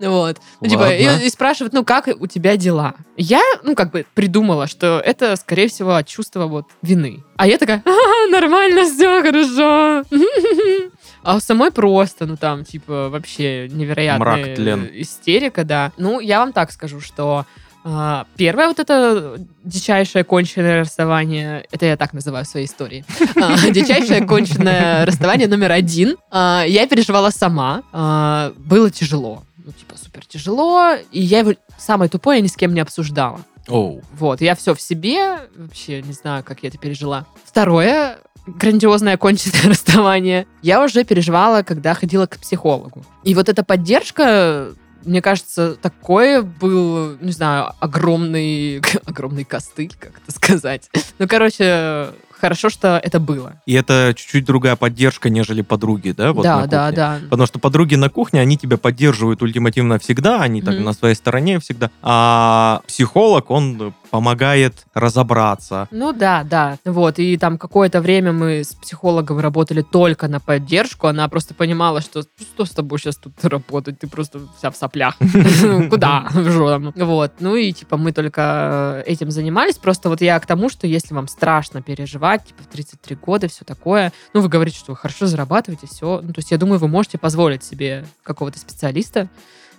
[0.00, 0.36] Вот.
[0.60, 2.94] Ну, типа, и, и спрашивают, ну, как у тебя дела?
[3.16, 7.24] Я, ну, как бы придумала, что это, скорее всего, от чувства вот вины.
[7.36, 10.04] А я такая, «А, нормально, все хорошо.
[11.24, 15.92] А у самой просто, ну, там, типа, вообще невероятная Мрак, истерика, да.
[15.98, 17.44] Ну, я вам так скажу, что
[17.90, 23.04] а, первое вот это дичайшее конченное расставание, это я так называю в своей истории,
[23.36, 29.94] А, дичайшее конченное расставание номер один, а, я переживала сама, А, было тяжело, ну, типа,
[29.96, 33.40] супер тяжело, и я его самое тупое я ни с кем не обсуждала.
[33.68, 34.02] оу.
[34.18, 37.24] Вот, я все в себе, вообще не знаю, как я это пережила.
[37.44, 43.02] Второе, грандиозное конченное расставание, я уже переживала, когда ходила к психологу.
[43.24, 44.68] И вот эта поддержка,
[45.08, 50.90] мне кажется, такое был, не знаю, огромный, огромный костыль, как это сказать.
[51.18, 53.54] Ну, короче, хорошо, что это было.
[53.66, 56.32] И это чуть-чуть другая поддержка, нежели подруги, да?
[56.32, 57.20] Вот да, да, да.
[57.30, 60.84] Потому что подруги на кухне, они тебя поддерживают ультимативно всегда, они так Мгм.
[60.84, 61.90] на своей стороне всегда.
[62.02, 65.88] А психолог, он помогает разобраться.
[65.90, 66.78] Ну да, да.
[66.84, 71.06] Вот, и там какое-то время мы с психологом работали только на поддержку.
[71.06, 75.16] Она просто понимала, что что с тобой сейчас тут работать, ты просто вся в соплях.
[75.90, 76.28] Куда?
[76.30, 76.92] Что там?
[76.96, 77.32] Вот.
[77.40, 79.76] Ну и типа мы только этим занимались.
[79.76, 83.64] Просто вот я к тому, что если вам страшно переживать, типа в 33 года, все
[83.64, 86.20] такое, ну вы говорите, что вы хорошо зарабатываете, все.
[86.22, 89.28] Ну то есть я думаю, вы можете позволить себе какого-то специалиста,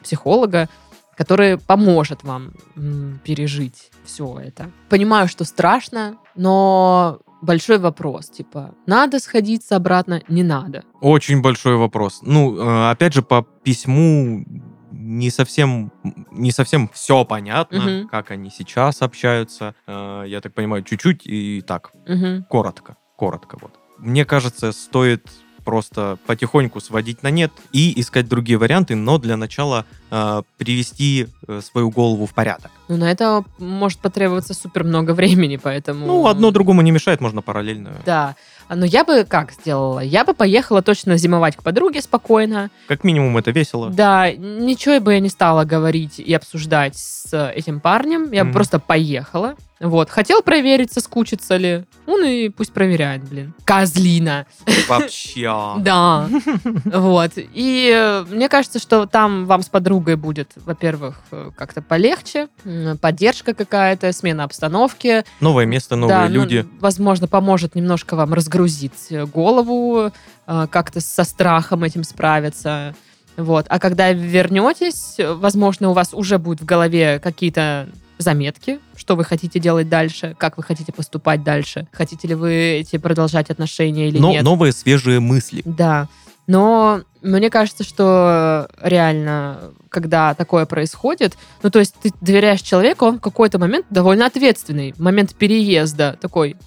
[0.03, 0.69] психолога,
[1.19, 2.53] который поможет вам
[3.25, 4.71] пережить все это.
[4.87, 10.83] Понимаю, что страшно, но большой вопрос, типа, надо сходиться обратно, не надо.
[11.01, 12.21] Очень большой вопрос.
[12.21, 14.45] Ну, э, опять же, по письму
[14.91, 15.91] не совсем,
[16.31, 18.07] не совсем все понятно, Мгм.
[18.07, 19.75] как они сейчас общаются.
[19.87, 22.45] Э, Я так понимаю, чуть-чуть и так, Мгм.
[22.49, 23.71] коротко, коротко вот.
[23.97, 25.27] Мне кажется, стоит
[25.69, 31.61] просто потихоньку сводить на нет и искать другие варианты, но для начала э, привести э,
[31.61, 32.71] свою голову в порядок.
[32.87, 36.07] Ну, на это может потребоваться супер много времени, поэтому...
[36.07, 37.91] Ну, одно другому не мешает, можно параллельно.
[38.03, 38.35] Да.
[38.67, 39.99] А, Но я бы как сделала?
[39.99, 42.71] Я бы поехала точно зимовать к подруге спокойно.
[42.87, 43.89] Как минимум это весело.
[43.91, 48.31] Да, ничего бы я не стала говорить и обсуждать с этим парнем.
[48.31, 48.53] Я бы Мгм.
[48.53, 49.55] просто поехала.
[49.79, 50.09] Вот.
[50.09, 51.85] Хотел проверить, соскучится ли.
[52.05, 53.53] Он и пусть проверяет, блин.
[53.63, 54.45] Козлина.
[54.87, 55.49] Вообще.
[55.79, 56.27] Да.
[56.85, 57.31] Вот.
[57.35, 62.47] И э, мне кажется, что там вам с подругой будет, во-первых, э, как-то полегче,
[63.01, 65.23] поддержка какая-то, смена обстановки.
[65.39, 66.65] Новое место, новые Да, ну, люди.
[66.79, 70.11] возможно, поможет немножко вам разгрузить э, голову,
[70.45, 72.95] как-то со страхом этим справиться.
[73.37, 73.67] Вот.
[73.69, 77.87] А когда вернетесь, возможно, у вас уже будет в голове какие-то
[78.19, 82.97] заметки, что вы хотите делать дальше, как вы хотите поступать дальше, хотите ли вы эти
[82.97, 84.43] продолжать отношения или Но нет.
[84.43, 85.61] новые свежие мысли.
[85.65, 86.07] Да.
[86.45, 93.17] Но мне кажется, что реально, когда такое происходит, ну, то есть ты доверяешь человеку, он
[93.17, 94.93] в какой-то момент довольно ответственный.
[94.97, 96.57] Момент переезда такой,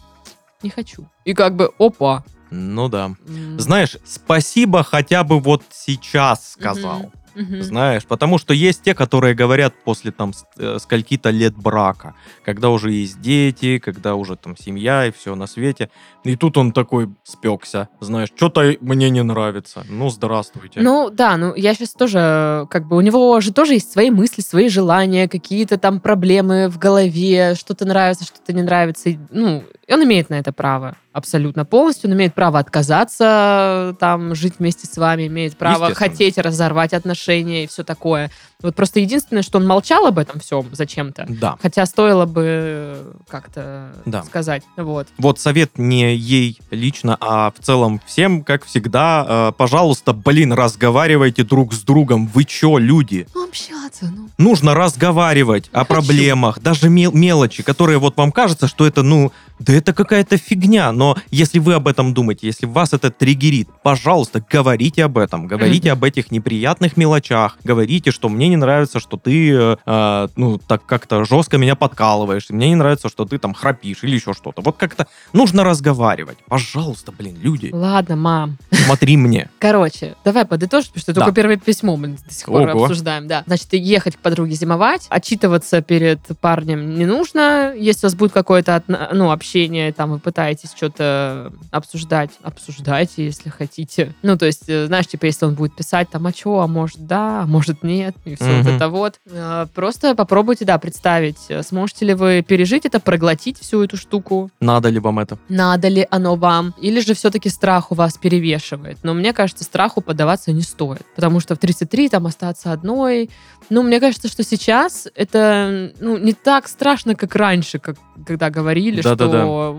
[0.63, 1.07] не хочу.
[1.25, 2.25] И как бы, опа.
[2.51, 3.13] Ну да.
[3.27, 7.11] М, Знаешь, спасибо хотя бы вот сейчас сказал.
[7.35, 7.63] Мгм.
[7.63, 12.15] Знаешь, потому что есть те, которые говорят после там э, скольки-то лет брака,
[12.45, 15.91] когда уже есть дети, когда уже там семья и все на свете.
[16.25, 19.85] И тут он такой спекся, знаешь, что-то мне не нравится.
[19.89, 20.81] Ну, здравствуйте.
[20.81, 24.41] Ну, да, ну, я сейчас тоже, как бы, у него же тоже есть свои мысли,
[24.43, 29.11] свои желания, какие-то там проблемы в голове, что-то нравится, что-то не нравится.
[29.11, 32.09] И, Ну, И он имеет на это право абсолютно полностью.
[32.09, 37.67] Он имеет право отказаться там жить вместе с вами, имеет право хотеть разорвать отношения и
[37.67, 38.31] все такое.
[38.63, 41.27] Вот просто единственное, что он молчал об этом всем зачем-то.
[41.29, 41.57] Да.
[41.61, 44.23] Хотя стоило бы как-то Да.
[44.23, 44.63] сказать.
[44.77, 45.09] Вот.
[45.19, 51.43] Вот совет не ей лично, а в целом всем, как всегда, э, пожалуйста, блин, разговаривайте
[51.43, 52.27] друг с другом.
[52.29, 53.27] Вы чё, люди?
[53.35, 54.29] Ну, общаться, ну.
[54.39, 55.89] Нужно разговаривать о Хочу.
[55.95, 60.93] проблемах, даже мел- мелочи, которые вот вам кажется, что это, ну, да это какая-то фигня.
[60.93, 65.47] Но если вы об этом думаете, если вас это триггерит, пожалуйста, говорите об этом.
[65.49, 65.99] Говорите Мгм.
[65.99, 67.59] об этих неприятных мелочах.
[67.65, 72.49] Говорите, что мне не нравится, что ты, э, э, ну, так как-то жестко меня подкалываешь.
[72.51, 74.63] Мне не нравится, что ты там храпишь или еще что-то.
[74.63, 76.39] Вот как-то нужно разговаривать.
[76.49, 78.59] Пожалуйста, блин, люди, Ладно, мам.
[78.71, 79.51] смотри мне.
[79.59, 81.21] Короче, давай подытожим, потому что Да.
[81.23, 82.85] только первое письмо мы до сих пор Ого.
[82.85, 83.27] обсуждаем.
[83.27, 83.43] Да.
[83.47, 87.75] Значит, ехать к подруге зимовать, отчитываться перед парнем не нужно.
[87.77, 89.62] Если у вас будет какое-то ну, общение,
[89.97, 94.15] там вы пытаетесь что-то обсуждать, обсуждайте, если хотите.
[94.23, 97.07] Ну, то есть, э, знаешь, типа, если он будет писать там, а что, а может
[97.07, 98.77] да, а может нет, и все вот Мгм.
[98.77, 99.21] это вот.
[99.31, 104.51] Э, Просто попробуйте, да, представить, э, сможете ли вы пережить это, проглотить всю эту штуку,
[104.61, 105.39] Надо ли вам это?
[105.49, 108.99] надо ли оно вам, или же все-таки страх у вас перевешивает.
[109.03, 113.31] Но мне кажется, страху поддаваться не стоит, потому что в 33 там остаться одной.
[113.71, 117.97] Ну, мне кажется, что сейчас это ну, не так страшно, как раньше, как,
[118.27, 119.31] когда говорили, Да-да-да.
[119.31, 119.37] что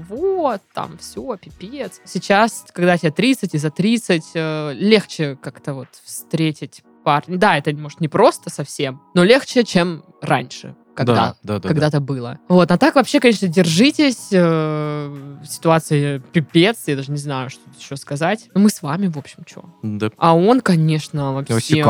[0.07, 2.01] вот, там все, пипец.
[2.05, 7.37] Сейчас, когда тебе 30 и за 30, э, легче как-то вот встретить парня.
[7.37, 11.99] Да, это, может, не просто совсем, но легче, чем раньше, когда да, да, да, когда-то
[11.99, 12.39] было.
[12.47, 14.29] Вот, а так вообще, конечно, держитесь.
[14.31, 18.49] э, ситуация пипец, я даже не знаю, что еще сказать.
[18.53, 19.65] Ну, мы с вами, в общем, что.
[19.81, 20.09] да.
[20.17, 21.83] А он, конечно, вообще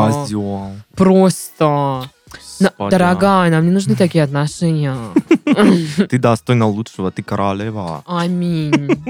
[0.94, 2.02] просто...
[2.60, 2.90] Господи.
[2.90, 4.96] дорогая, нам не нужны такие отношения.
[6.08, 8.02] Ты достойна лучшего, ты королева.
[8.06, 9.02] Аминь.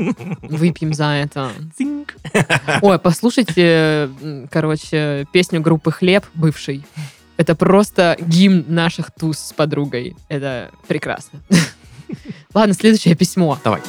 [0.42, 1.50] Выпьем за это.
[1.76, 2.14] Цинк.
[2.82, 4.10] Ой, послушайте,
[4.50, 6.84] короче, песню группы «Хлеб» бывший.
[7.36, 10.16] Это просто гимн наших туз с подругой.
[10.28, 11.40] Это прекрасно.
[12.54, 13.58] Ладно, следующее письмо.
[13.64, 13.80] Давай.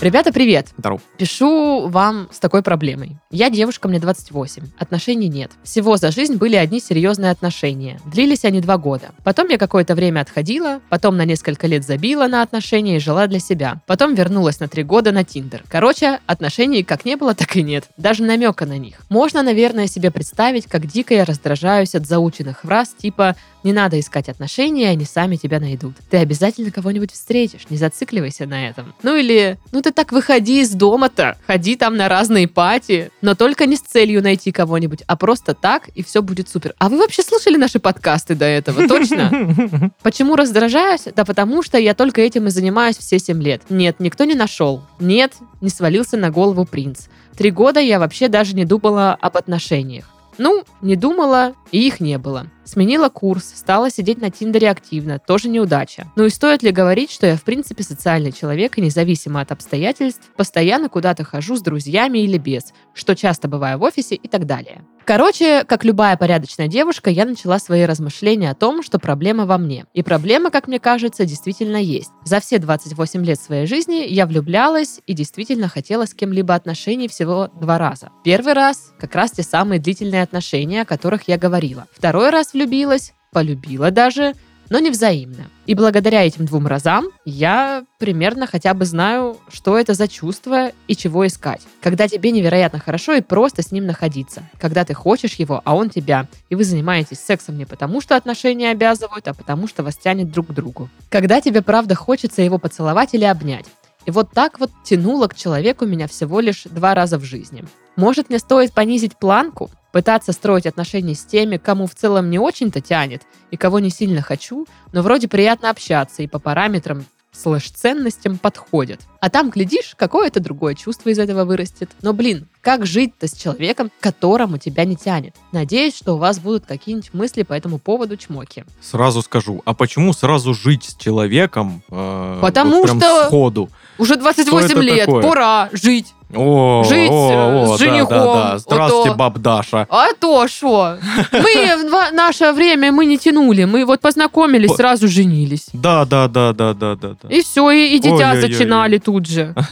[0.00, 0.68] Ребята, привет!
[0.78, 1.00] Здорово.
[1.16, 3.16] Пишу вам с такой проблемой.
[3.32, 4.62] Я девушка, мне 28.
[4.78, 5.50] Отношений нет.
[5.64, 7.98] Всего за жизнь были одни серьезные отношения.
[8.06, 9.10] Длились они два года.
[9.24, 13.40] Потом я какое-то время отходила, потом на несколько лет забила на отношения и жила для
[13.40, 13.82] себя.
[13.88, 15.64] Потом вернулась на три года на Тиндер.
[15.68, 17.88] Короче, отношений как не было, так и нет.
[17.96, 19.00] Даже намека на них.
[19.08, 23.34] Можно, наверное, себе представить, как дико я раздражаюсь от заученных фраз типа
[23.68, 25.92] «не надо искать отношения, они сами тебя найдут».
[26.08, 28.94] Ты обязательно кого-нибудь встретишь, не зацикливайся на этом.
[29.02, 33.66] Ну или «ну ты так выходи из дома-то, ходи там на разные пати, но только
[33.66, 36.74] не с целью найти кого-нибудь, а просто так, и все будет супер».
[36.78, 39.92] А вы вообще слушали наши подкасты до этого, точно?
[40.02, 41.02] Почему раздражаюсь?
[41.14, 43.60] Да потому что я только этим и занимаюсь все 7 лет.
[43.68, 44.82] Нет, никто не нашел.
[44.98, 47.08] Нет, не свалился на голову принц.
[47.36, 50.06] Три года я вообще даже не думала об отношениях.
[50.38, 52.46] Ну, не думала, и их не было.
[52.68, 56.12] Сменила курс, стала сидеть на Тиндере активно, тоже неудача.
[56.16, 60.30] Ну и стоит ли говорить, что я в принципе социальный человек и независимо от обстоятельств,
[60.36, 64.84] постоянно куда-то хожу с друзьями или без, что часто бываю в офисе и так далее.
[65.08, 69.86] Короче, как любая порядочная девушка, я начала свои размышления о том, что проблема во мне.
[69.94, 72.10] И проблема, как мне кажется, действительно есть.
[72.26, 77.48] За все 28 лет своей жизни я влюблялась и действительно хотела с кем-либо отношений всего
[77.58, 78.10] два раза.
[78.22, 81.86] Первый раз как раз те самые длительные отношения, о которых я говорила.
[81.90, 84.34] Второй раз влюбилась, полюбила даже,
[84.68, 85.46] но не взаимно.
[85.66, 90.96] И благодаря этим двум разам я примерно хотя бы знаю, что это за чувство и
[90.96, 91.62] чего искать.
[91.80, 94.42] Когда тебе невероятно хорошо и просто с ним находиться.
[94.58, 96.26] Когда ты хочешь его, а он тебя.
[96.50, 100.48] И вы занимаетесь сексом не потому, что отношения обязывают, а потому, что вас тянет друг
[100.48, 100.90] к другу.
[101.08, 103.66] Когда тебе правда хочется его поцеловать или обнять.
[104.04, 107.64] И вот так вот тянуло к человеку меня всего лишь два раза в жизни.
[107.96, 112.80] Может, мне стоит понизить планку, пытаться строить отношения с теми, кому в целом не очень-то
[112.80, 118.38] тянет и кого не сильно хочу, но вроде приятно общаться и по параметрам слэш ценностям
[118.38, 119.00] подходят.
[119.20, 121.90] А там, глядишь, какое-то другое чувство из этого вырастет.
[122.00, 125.34] Но, блин, как жить-то с человеком, которому тебя не тянет?
[125.50, 128.64] Надеюсь, что у вас будут какие-нибудь мысли по этому поводу чмоки.
[128.80, 131.82] Сразу скажу, а почему сразу жить с человеком?
[131.90, 133.68] э, Потому вот что- сходу.
[133.98, 135.22] Уже 28 это лет, такое?
[135.24, 136.14] пора жить.
[136.34, 138.58] О, Жить, о, э, о, с да, женихом, Да, да.
[138.58, 139.18] Здравствуйте, вот то.
[139.18, 139.86] баб Даша.
[139.88, 140.98] А то что?
[141.32, 143.64] Мы в наше время мы не тянули.
[143.64, 145.68] Мы вот познакомились, По- сразу женились.
[145.72, 147.28] Да, да, да, да, да, да, да.
[147.30, 148.40] И все, и, и дитя Ой-ой-ой.
[148.42, 149.54] зачинали тут же.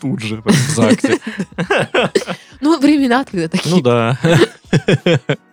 [0.00, 1.18] Тут же, в ЗАГСе.
[2.60, 3.74] Ну времена тогда такие.
[3.74, 4.16] Ну да.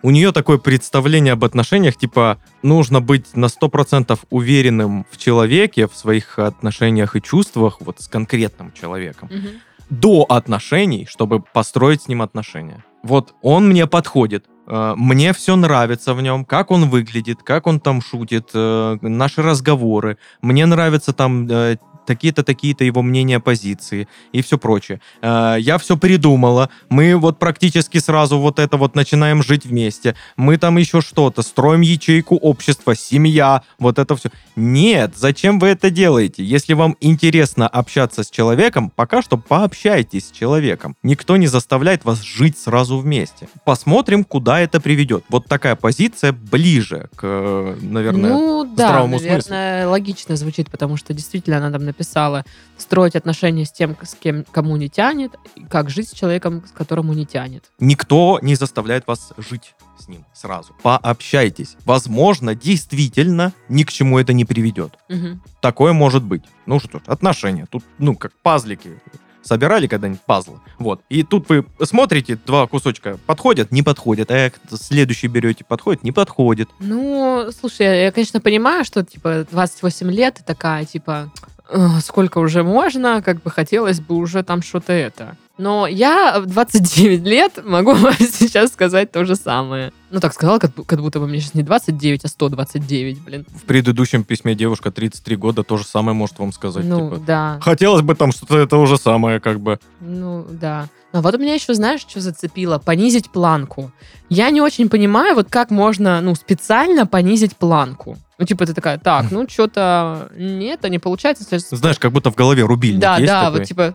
[0.02, 5.96] У нее такое представление об отношениях, типа, нужно быть на 100% уверенным в человеке, в
[5.96, 9.48] своих отношениях и чувствах, вот с конкретным человеком, Мгм.
[9.90, 12.84] До отношений, чтобы построить с ним отношения.
[13.02, 17.78] Вот он мне подходит, э, мне все нравится в нем, как он выглядит, как он
[17.80, 24.42] там шутит, э, наши разговоры, мне нравятся там э, такие-то, такие-то его мнения, позиции и
[24.42, 25.00] все прочее.
[25.22, 30.56] Э, Я все придумала, мы вот практически сразу вот это вот начинаем жить вместе, мы
[30.56, 34.30] там еще что-то, строим ячейку общества, семья, вот это все.
[34.56, 36.44] Нет, зачем вы это делаете?
[36.44, 40.96] Если вам интересно общаться с человеком, пока что пообщайтесь с человеком.
[41.02, 43.48] Никто не заставляет вас жить сразу вместе.
[43.64, 45.24] Посмотрим, куда это приведет.
[45.28, 49.50] Вот такая позиция ближе к, э, наверное, ну да, здравому смыслу.
[49.50, 52.44] наверное, логично звучит, потому что действительно она там написала
[52.76, 55.34] строить отношения с тем, с кем кому не тянет,
[55.70, 57.64] как жить с человеком, с которому не тянет.
[57.78, 60.74] Никто не заставляет вас жить с ним сразу.
[60.82, 61.76] Пообщайтесь.
[61.86, 64.98] Возможно, действительно, ни к чему это не приведет.
[65.08, 65.42] Мгм.
[65.62, 66.42] Такое может быть.
[66.66, 67.66] Ну что ж, отношения.
[67.70, 69.00] Тут, ну, как пазлики.
[69.42, 70.58] Собирали когда-нибудь пазлы?
[70.76, 71.02] Вот.
[71.08, 74.30] И тут вы смотрите, два кусочка подходят, не подходят.
[74.32, 76.68] А следующий берете, подходит, не подходит.
[76.80, 81.55] Ну, слушай, я, я, конечно, понимаю, что, типа, 28 лет и такая, типа, «Ugh,
[82.00, 85.36] сколько уже можно, как бы хотелось бы уже там что-то это.
[85.58, 89.92] Но я в 29 лет могу вам сейчас сказать то же самое.
[90.10, 93.46] Ну, так сказала, как, как будто бы мне сейчас не 29, а 129, блин.
[93.54, 96.84] В предыдущем письме девушка 33 года то же самое может вам сказать.
[96.84, 97.58] ну, типа, да.
[97.62, 99.78] Хотелось бы там что-то это же самое, как бы.
[100.00, 100.88] Ну, да.
[101.12, 102.78] Но вот у меня еще, знаешь, что зацепило?
[102.78, 103.90] Понизить планку.
[104.28, 108.18] Я не очень понимаю, вот как можно, ну, специально понизить планку.
[108.38, 111.44] Ну, типа, ты такая, так, ну, что-то нет, а не получается.
[111.44, 113.58] Сейчас- Знаешь, как будто в голове рубильник Да, есть да, такой.
[113.60, 113.94] вот типа,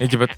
[0.00, 0.28] И типа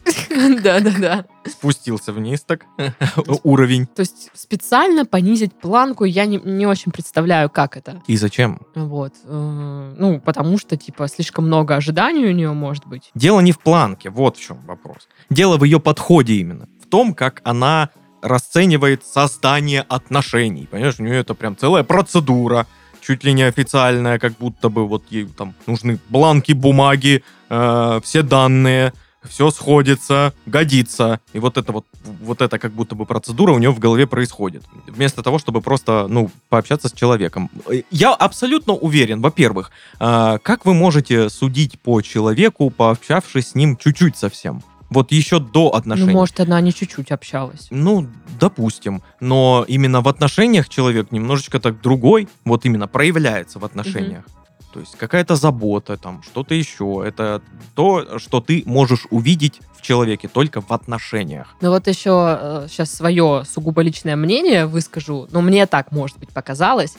[0.63, 1.25] да, да, да.
[1.49, 2.67] спустился вниз так,
[3.45, 3.87] уровень.
[3.87, 8.03] То есть специально понизить планку я не, не очень представляю, как это.
[8.09, 8.61] И зачем?
[8.75, 9.15] Вот.
[9.25, 13.11] Э, Ну, потому что, типа, слишком много ожиданий у нее может быть.
[13.15, 15.09] Дело не в планке, вот в чем вопрос.
[15.31, 16.69] Дело в ее подходе именно.
[16.85, 20.67] В том, как она расценивает создание отношений.
[20.71, 22.67] Понимаешь, у нее это прям целая процедура,
[23.01, 28.23] чуть ли не официальная, как будто бы вот ей там нужны бланки бумаги, э, все
[28.23, 28.93] данные,
[29.29, 31.21] все сходится, годится.
[31.33, 34.65] И вот это вот, вот это как будто бы процедура у нее в голове происходит.
[34.87, 37.51] Вместо того, чтобы просто, ну, пообщаться с человеком.
[37.69, 43.77] Э, Я абсолютно уверен, во-первых, а, как вы можете судить по человеку, пообщавшись с ним
[43.77, 44.63] чуть-чуть совсем?
[44.91, 46.13] Вот еще до отношений.
[46.13, 47.69] Ну, может, она не чуть-чуть общалась.
[47.71, 48.07] Ну,
[48.39, 49.03] допустим.
[49.21, 54.25] Но именно в отношениях человек немножечко так другой, вот именно проявляется в отношениях.
[54.73, 57.03] То есть какая-то забота, там, что-то еще.
[57.07, 57.43] Это
[57.75, 61.55] то, что ты можешь увидеть в человеке только в отношениях.
[61.61, 65.29] Ну вот еще сейчас свое сугубо личное мнение выскажу.
[65.31, 66.95] Но мне так, может быть, показалось.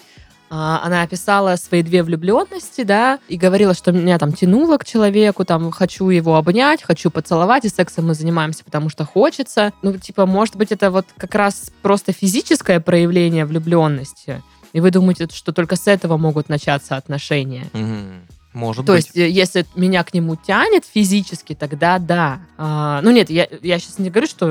[0.56, 5.46] А, Она описала свои две влюбленности, да, и говорила, что меня там тянуло к человеку,
[5.46, 9.74] там, хочу его обнять, хочу поцеловать, и сексом мы занимаемся, потому что хочется.
[9.82, 15.28] Ну, типа, может быть, это вот как раз просто физическое проявление влюбленности, и вы думаете,
[15.32, 17.66] что только с этого могут начаться отношения.
[17.74, 18.28] Мгм.
[18.54, 19.06] Может То быть.
[19.06, 22.40] есть, э, если меня к нему тянет физически, тогда да.
[22.58, 24.46] А, ну нет, я, я сейчас не говорю, что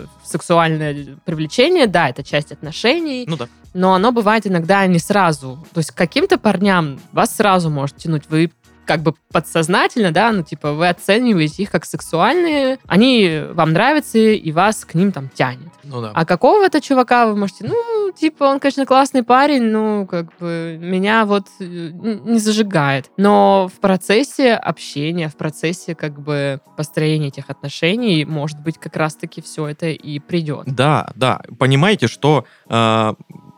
[0.00, 3.46] э, сексуальное привлечение, да, это часть отношений, Ну да.
[3.72, 5.64] но оно бывает иногда не сразу.
[5.72, 8.24] То есть к каким-то парням вас сразу может тянуть.
[8.28, 8.50] Вы
[8.84, 14.52] как бы подсознательно, да, ну, типа, вы оцениваете их как сексуальные, они вам нравятся, и
[14.52, 15.72] вас к ним там тянет.
[15.82, 16.12] Ну да.
[16.14, 21.24] А какого-то чувака вы можете, ну, типа, он, конечно, классный парень, ну, как бы, меня
[21.26, 23.10] вот э, не зажигает.
[23.16, 29.42] Но в процессе общения, в процессе, как бы, построения этих отношений, может быть, как раз-таки
[29.42, 30.66] все это и придет.
[30.66, 31.40] Да, да.
[31.58, 33.14] Понимаете, что э,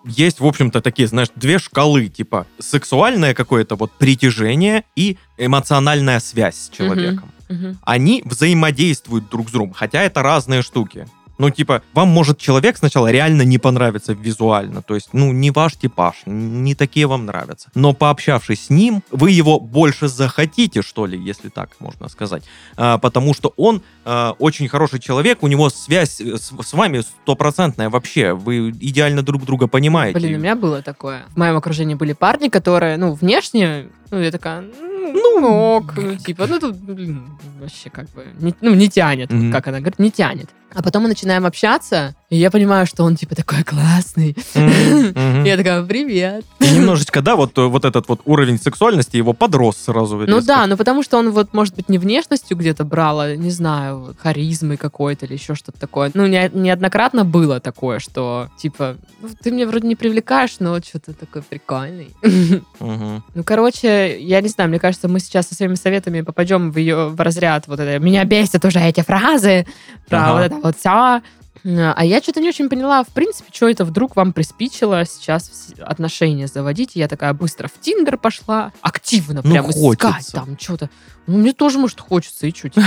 [0.07, 6.57] есть, в общем-то, такие, знаешь, две шкалы, типа сексуальное какое-то вот притяжение и эмоциональная связь
[6.57, 7.31] с человеком.
[7.49, 7.79] Мгм.
[7.83, 11.07] Они взаимодействуют друг с другом, хотя это разные штуки.
[11.39, 15.75] Ну, типа, вам может человек сначала реально не понравиться визуально, то есть, ну, не ваш
[15.77, 17.69] типаж, не такие вам нравятся.
[17.75, 22.43] Но пообщавшись с ним, вы его больше захотите, что ли, если так можно сказать.
[22.77, 27.01] А, потому что он а, очень хороший человек, у него связь э, с, с вами
[27.01, 30.19] стопроцентная вообще, вы идеально друг друга понимаете.
[30.19, 31.25] Блин, у меня было такое.
[31.35, 35.95] В моем окружении были парни, которые, ну, внешне, ну, я такая, ну, ок,
[36.25, 37.29] типа, ну, тут, блин,
[37.61, 39.53] вообще как бы, не- ну, не тянет, Мгм.
[39.53, 40.49] как она говорит, не тянет.
[40.77, 44.37] А потом мы начинаем общаться, И я понимаю, что он типа такой классный.
[44.55, 46.45] Я такая, привет.
[46.59, 50.17] И немножечко, да, вот, э, вот этот вот уровень сексуальности его подрос сразу.
[50.17, 50.47] Ну резко.
[50.47, 54.01] да, ну потому что он вот, может быть, не внешностью где-то брал, а, не знаю,
[54.01, 56.11] вот, харизмой какой-то или еще что-то такое.
[56.15, 61.13] Ну, не- неоднократно было такое, что, типа, ну, ты меня вроде не привлекаешь, но что-то
[61.13, 62.11] такой прикольный.
[62.81, 67.09] Ну, короче, я не знаю, мне кажется, мы сейчас со своими советами попадем в ее
[67.09, 69.67] в разряд вот это «меня бесят уже эти фразы»,
[70.09, 71.21] про вот это вот все.
[71.69, 75.51] А я что-то не очень поняла, в принципе, что это вдруг вам приспичило сейчас
[75.81, 76.93] отношения заводить.
[76.95, 80.33] Я такая быстро в Тиндер пошла, активно Ну, прям искать хочется.
[80.33, 80.91] там что-то.
[81.27, 82.85] Ну, мне тоже, может, хочется, и что теперь?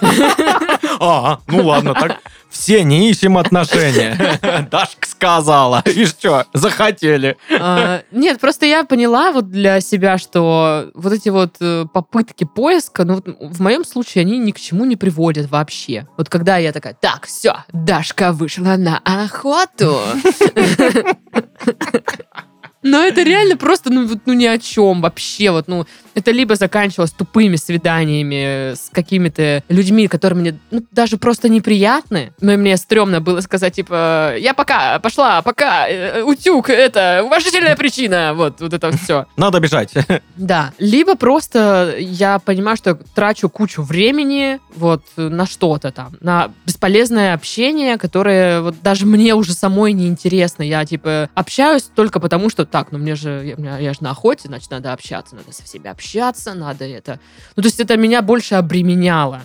[1.02, 2.18] А, ну ладно, так
[2.50, 4.38] все не ищем отношения.
[4.70, 5.82] Дашка сказала.
[5.94, 7.36] И что, захотели.
[7.60, 13.04] А, Нет, просто я поняла вот для себя, что вот эти вот э, попытки поиска,
[13.04, 16.06] ну, вот в моем случае они ни к чему не приводят вообще.
[16.16, 19.98] Вот когда я такая, так, все, Дашка вышла на охоту.
[22.82, 25.50] Но это реально просто, ну, вот, ну, ни о чем вообще.
[25.50, 31.48] Вот, ну, это либо заканчивалось тупыми свиданиями с какими-то людьми, которые мне ну, даже просто
[31.48, 32.32] неприятны.
[32.40, 38.32] Но мне стрёмно было сказать, типа, я пока, пошла, пока, э, утюг, это уважительная причина.
[38.34, 39.26] Вот, вот это все.
[39.36, 39.92] Надо бежать.
[40.36, 40.72] Да.
[40.78, 47.98] Либо просто я понимаю, что трачу кучу времени вот на что-то там, на бесполезное общение,
[47.98, 50.62] которое вот даже мне уже самой не интересно.
[50.62, 54.48] Я типа общаюсь только потому, что так, ну мне же, я, я же на охоте,
[54.48, 57.18] значит, надо общаться, надо со всеми общаться, надо это.
[57.56, 59.42] Ну, то есть это меня больше обременяло.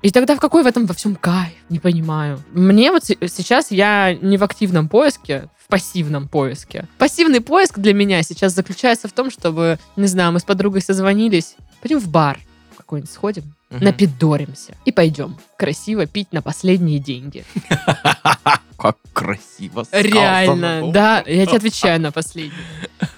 [0.00, 1.52] И тогда в какой в этом во всем кайф?
[1.68, 2.40] Не понимаю.
[2.52, 6.88] Мне вот се- сейчас я не в активном поиске, в пассивном поиске.
[6.96, 11.56] Пассивный поиск для меня сейчас заключается в том, чтобы, не знаю, мы с подругой созвонились,
[11.82, 12.38] пойдем в бар
[12.78, 13.84] какой-нибудь сходим, Мгм.
[13.84, 17.44] напидоримся и пойдем красиво пить на последние деньги.
[18.78, 20.08] Как красиво сказано.
[20.08, 22.52] Реально, да, я тебе отвечаю на последние.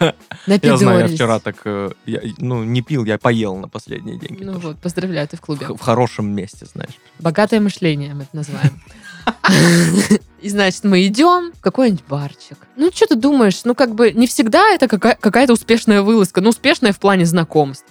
[0.62, 4.42] Я знаю, я вчера так, э, я, ну, не пил, я поел на последние деньги.
[4.42, 5.66] Ну вот, поздравляю, ты в клубе.
[5.66, 6.94] В, в хорошем месте, знаешь.
[7.18, 8.80] Богатое мышление мы это называем.
[10.40, 12.56] И значит, мы идем в какой-нибудь барчик.
[12.76, 13.60] Ну, что ты думаешь?
[13.64, 16.40] Ну, как бы не всегда это какая- какая-то успешная вылазка.
[16.40, 17.86] Ну, успешная в плане знакомств.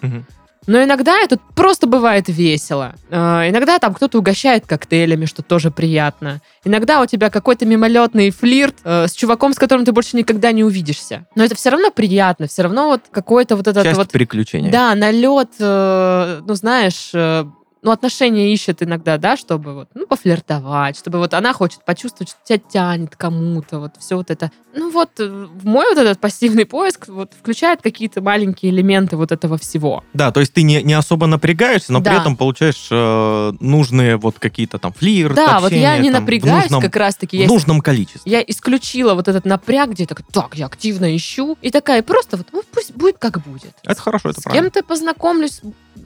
[0.70, 2.94] Но иногда это просто бывает весело.
[3.10, 6.42] Э, Иногда там кто-то угощает коктейлями, что тоже приятно.
[6.64, 10.64] Иногда у тебя какой-то мимолетный флирт э, с чуваком, с которым ты больше никогда не
[10.64, 11.26] увидишься.
[11.34, 12.46] Но это все равно приятно.
[12.48, 14.72] Все равно вот какой-то вот этот Часть вот приключения.
[14.72, 17.46] да, налет, э, ну, знаешь, э,
[17.82, 22.40] ну, отношения ищет иногда, да, чтобы вот, ну, пофлиртовать, чтобы вот она хочет почувствовать, что
[22.44, 24.52] тебя тянет кому-то, вот все вот это.
[24.76, 29.58] Ну, вот э, мой вот этот пассивный поиск вот включает какие-то маленькие элементы вот этого
[29.58, 30.04] всего.
[30.14, 32.12] Да, то есть ты не, не особо напрягаешься, но Да.
[32.12, 36.22] при этом получаешь э, нужные вот какие-то там флирт, да, вот я общение, не там,
[36.22, 37.38] напрягаюсь нужном, как раз-таки.
[37.38, 38.22] в Я, нужном количестве.
[38.32, 42.38] я исключила вот этот напряг, где я такая, так, я активно ищу, и такая, просто
[42.38, 43.74] вот, ну, пусть будет как будет.
[43.84, 44.70] Это хорошо, это С правильно.
[44.70, 45.62] кем-то познакомлюсь,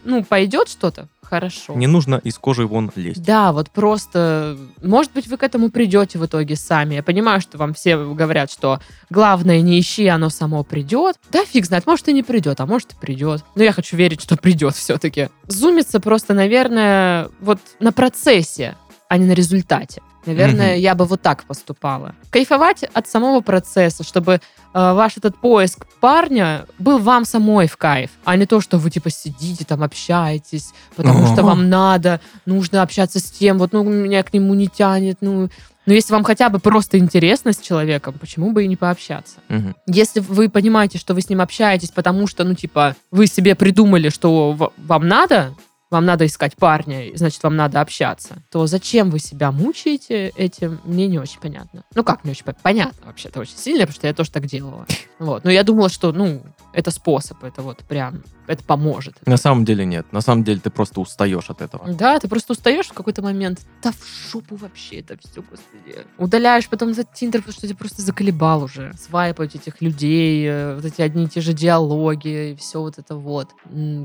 [0.05, 1.73] ну, пойдет что-то, хорошо.
[1.73, 3.23] Не нужно из кожи вон лезть.
[3.23, 6.95] Да, вот просто, может быть, вы к этому придете в итоге сами.
[6.95, 11.17] Я понимаю, что вам все говорят, что главное не ищи, оно само придет.
[11.31, 13.43] Да, фиг знает, может и не придет, а может и придет.
[13.55, 15.29] Но я хочу верить, что придет все-таки.
[15.47, 18.75] Зумиться просто, наверное, вот на процессе,
[19.09, 20.01] а не на результате.
[20.25, 20.81] Наверное, Мгм.
[20.81, 22.15] я бы вот так поступала.
[22.29, 24.39] Кайфовать от самого процесса, чтобы э,
[24.73, 29.09] ваш этот поиск парня был вам самой в кайф, а не то, что вы типа
[29.09, 31.43] сидите там, общаетесь, потому что Ага.
[31.43, 35.49] вам надо, нужно общаться с тем, вот, ну, меня к нему не тянет, ну...
[35.85, 39.35] Но если вам хотя бы просто интересно с человеком, почему бы и не пообщаться?
[39.49, 39.75] Мгм.
[39.85, 44.07] Если вы понимаете, что вы с ним общаетесь, потому что, ну, типа, вы себе придумали,
[44.07, 45.53] что вам надо,
[45.93, 51.07] вам надо искать парня, значит, вам надо общаться, то зачем вы себя мучаете этим, мне
[51.07, 51.83] не очень понятно.
[51.93, 54.85] Ну, как не очень пон- понятно вообще-то очень сильно, потому что я тоже так делала.
[55.19, 55.43] Вот.
[55.43, 56.41] Но я думала, что, ну,
[56.73, 59.15] это способ, это вот прям, это поможет.
[59.25, 60.11] На самом деле нет.
[60.11, 61.91] На самом деле ты просто устаешь от этого.
[61.93, 63.61] Да, ты просто устаешь в какой-то момент.
[63.81, 66.05] Да в жопу вообще это все, господи.
[66.17, 68.93] Удаляешь потом этот Тиндер, потому что тебя просто заколебал уже.
[68.99, 73.15] Свайпать этих людей, э, вот эти одни и те же диалоги, и все вот это
[73.15, 73.49] вот.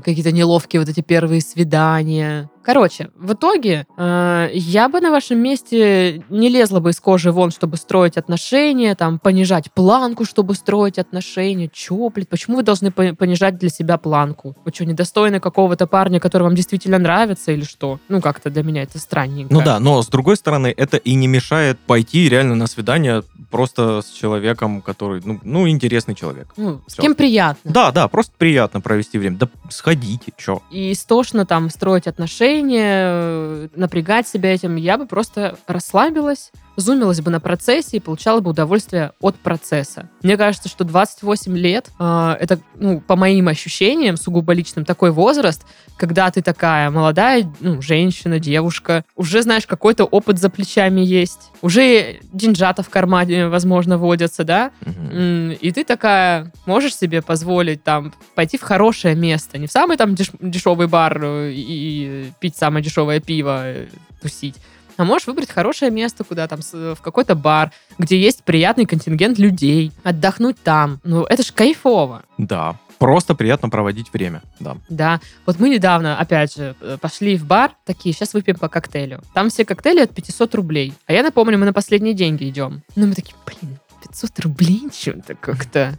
[0.03, 2.49] Какие-то неловкие вот эти первые свидания.
[2.63, 7.51] Короче, в итоге э, я бы на вашем месте не лезла бы из кожи вон,
[7.51, 11.69] чтобы строить отношения, там, понижать планку, чтобы строить отношения.
[11.71, 14.55] Чё, блядь, почему вы должны по- понижать для себя планку?
[14.65, 17.99] Вы что, недостойны какого-то парня, который вам действительно нравится или что?
[18.09, 19.53] Ну, как-то для меня это странненько.
[19.53, 24.01] Ну да, но с другой стороны, это и не мешает пойти реально на свидание просто
[24.01, 26.53] с человеком, который, ну, ну интересный человек.
[26.57, 27.71] Ну, с кем приятно.
[27.71, 29.37] Да, да, просто приятно провести время.
[29.37, 30.61] Да сходите, чё.
[30.71, 37.31] И истошно там строить отношения, э, напрягать себя этим, я бы просто расслабилась, зумилась бы
[37.31, 40.09] на процессе и получала бы удовольствие от процесса.
[40.23, 45.65] Мне кажется, что 28 лет э, это, ну, по моим ощущениям, сугубо личным, такой возраст,
[45.97, 52.19] когда ты такая молодая ну, женщина, девушка, уже знаешь, какой-то опыт за плечами есть, уже
[52.31, 54.71] деньжата в кармане, возможно, водятся, да.
[54.85, 59.97] М, и ты такая можешь себе позволить там пойти в хорошее место, не в самый
[59.97, 63.87] там деш- дешевый бар э, и пить самое дешевое пиво, э,
[64.21, 64.55] тусить,
[64.99, 69.93] а можешь выбрать хорошее место, куда там, в какой-то бар, где есть приятный контингент людей,
[70.03, 70.99] отдохнуть там.
[71.05, 72.23] Ну, это ж кайфово.
[72.37, 72.77] Да.
[72.97, 74.41] Просто приятно проводить время.
[74.59, 74.75] Да.
[74.89, 79.21] Да, вот мы недавно, опять же, э, пошли в бар, такие, сейчас выпьем по коктейлю.
[79.33, 80.93] Там все коктейли от 500 рублей.
[81.05, 82.83] А я напомню, мы на последние деньги идем.
[82.97, 85.97] Ну, мы такие, блин, 500 рублей что-то как-то.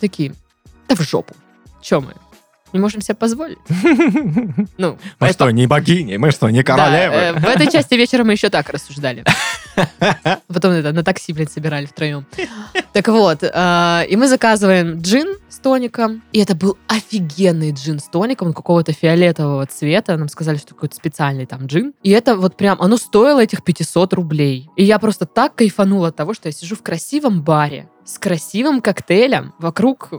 [0.00, 0.34] Такие,
[0.88, 1.36] да в жопу.
[1.80, 2.14] Че мы?
[2.72, 3.58] Не можем себе позволить?
[4.78, 6.16] Ну, Мы что, не богини?
[6.16, 7.14] Мы что, не Да, королевы?
[7.14, 9.24] э, в этой части вечера мы еще так рассуждали.
[10.48, 12.26] Потом это на такси, блин, собирали втроем.
[12.92, 16.22] Так вот, э, и мы заказываем джин с тоником.
[16.32, 20.16] И это был офигенный джин с тоником, он какого-то фиолетового цвета.
[20.16, 21.92] Нам сказали, что какой-то специальный там джин.
[22.02, 24.68] И это вот прям, оно стоило этих 500 рублей.
[24.76, 28.80] И я просто так кайфанула от того, что я сижу в красивом баре с красивым
[28.80, 29.54] коктейлем.
[29.58, 30.10] Вокруг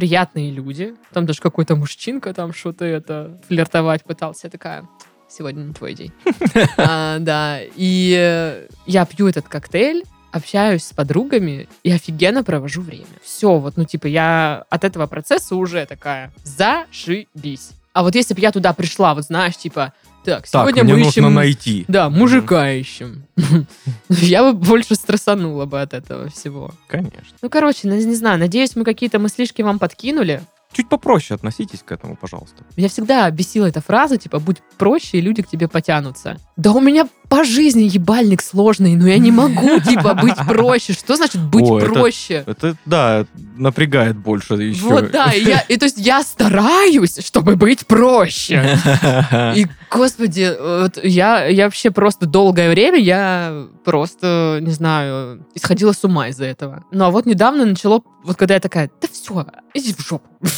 [0.00, 0.94] приятные люди.
[1.12, 4.46] Там даже какой-то мужчинка там что-то это флиртовать пытался.
[4.46, 4.88] Я такая,
[5.28, 6.12] сегодня не твой день.
[6.78, 13.04] А, Да, и э, я пью этот коктейль, общаюсь с подругами и офигенно провожу время.
[13.22, 17.72] Все, вот, ну, типа, я от этого процесса уже такая, зашибись.
[17.92, 19.92] А вот если бы я туда пришла, вот знаешь, типа,
[20.24, 21.34] так, Так, сегодня мне мы нужно ищем...
[21.34, 21.84] найти.
[21.88, 23.24] Да, мужика ищем.
[24.08, 26.72] Я бы больше стрессанула бы от этого всего.
[26.88, 27.36] Конечно.
[27.42, 30.42] Ну, короче, не, не знаю, надеюсь, мы какие-то мыслишки вам подкинули.
[30.72, 32.62] Чуть попроще относитесь к этому, пожалуйста.
[32.76, 36.36] Меня всегда бесила эта фраза, типа, будь проще, и люди к тебе потянутся.
[36.56, 40.92] Да у меня по жизни ебальник сложный, но я не могу, типа, быть проще.
[40.92, 42.44] Что значит быть О, это- проще?
[42.46, 44.84] Это, да, напрягает больше еще.
[44.84, 48.78] Вот, да, и, я, и то есть я стараюсь, чтобы быть проще.
[49.56, 56.04] И, господи, вот я, я вообще просто долгое время, я просто, не знаю, исходила с
[56.04, 56.84] ума из-за этого.
[56.92, 60.28] Ну, а вот недавно начало, вот когда я такая, да все, иди в жопу.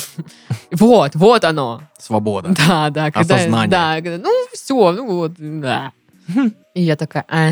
[0.73, 1.83] Вот, вот оно.
[1.99, 2.55] Свобода.
[2.67, 3.11] Да, да.
[3.11, 3.69] Когда, Осознание.
[3.71, 5.93] Да, когда, ну все, ну вот, да.
[6.75, 7.51] И я такая, а,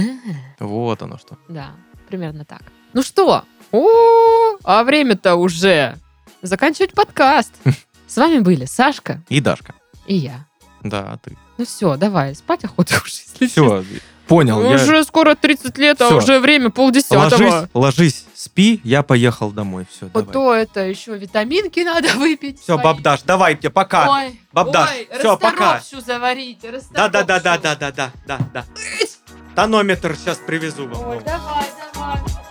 [0.59, 1.37] Вот оно что.
[1.49, 1.73] да,
[2.09, 2.63] примерно так.
[2.95, 3.45] Ну что?
[3.73, 5.97] О, а время-то уже
[6.43, 7.53] заканчивать подкаст.
[8.07, 9.75] С вами были Сашка И Дашка.
[10.07, 10.47] и я.
[10.83, 11.37] Да, ты.
[11.59, 13.85] Ну все, давай, спать охота уже, если Все,
[14.27, 14.63] понял.
[14.65, 17.29] я- Уже скоро 30 лет, а уже время полдесятого.
[17.29, 19.86] Ложись, ложись, спи, я поехал домой.
[19.91, 20.32] Все, Вот давай.
[20.32, 22.59] то это еще витаминки надо выпить.
[22.59, 22.84] Все, свои.
[22.84, 24.11] бабдаш, давай тебе пока.
[24.11, 25.80] Ой, Бабдаш, ой, всё, пока.
[26.07, 26.61] заварить.
[26.91, 28.64] Да, да, да, да, да, да, да, да, да.
[29.55, 31.09] Тонометр сейчас привезу вам.
[31.09, 32.49] Ой, давай.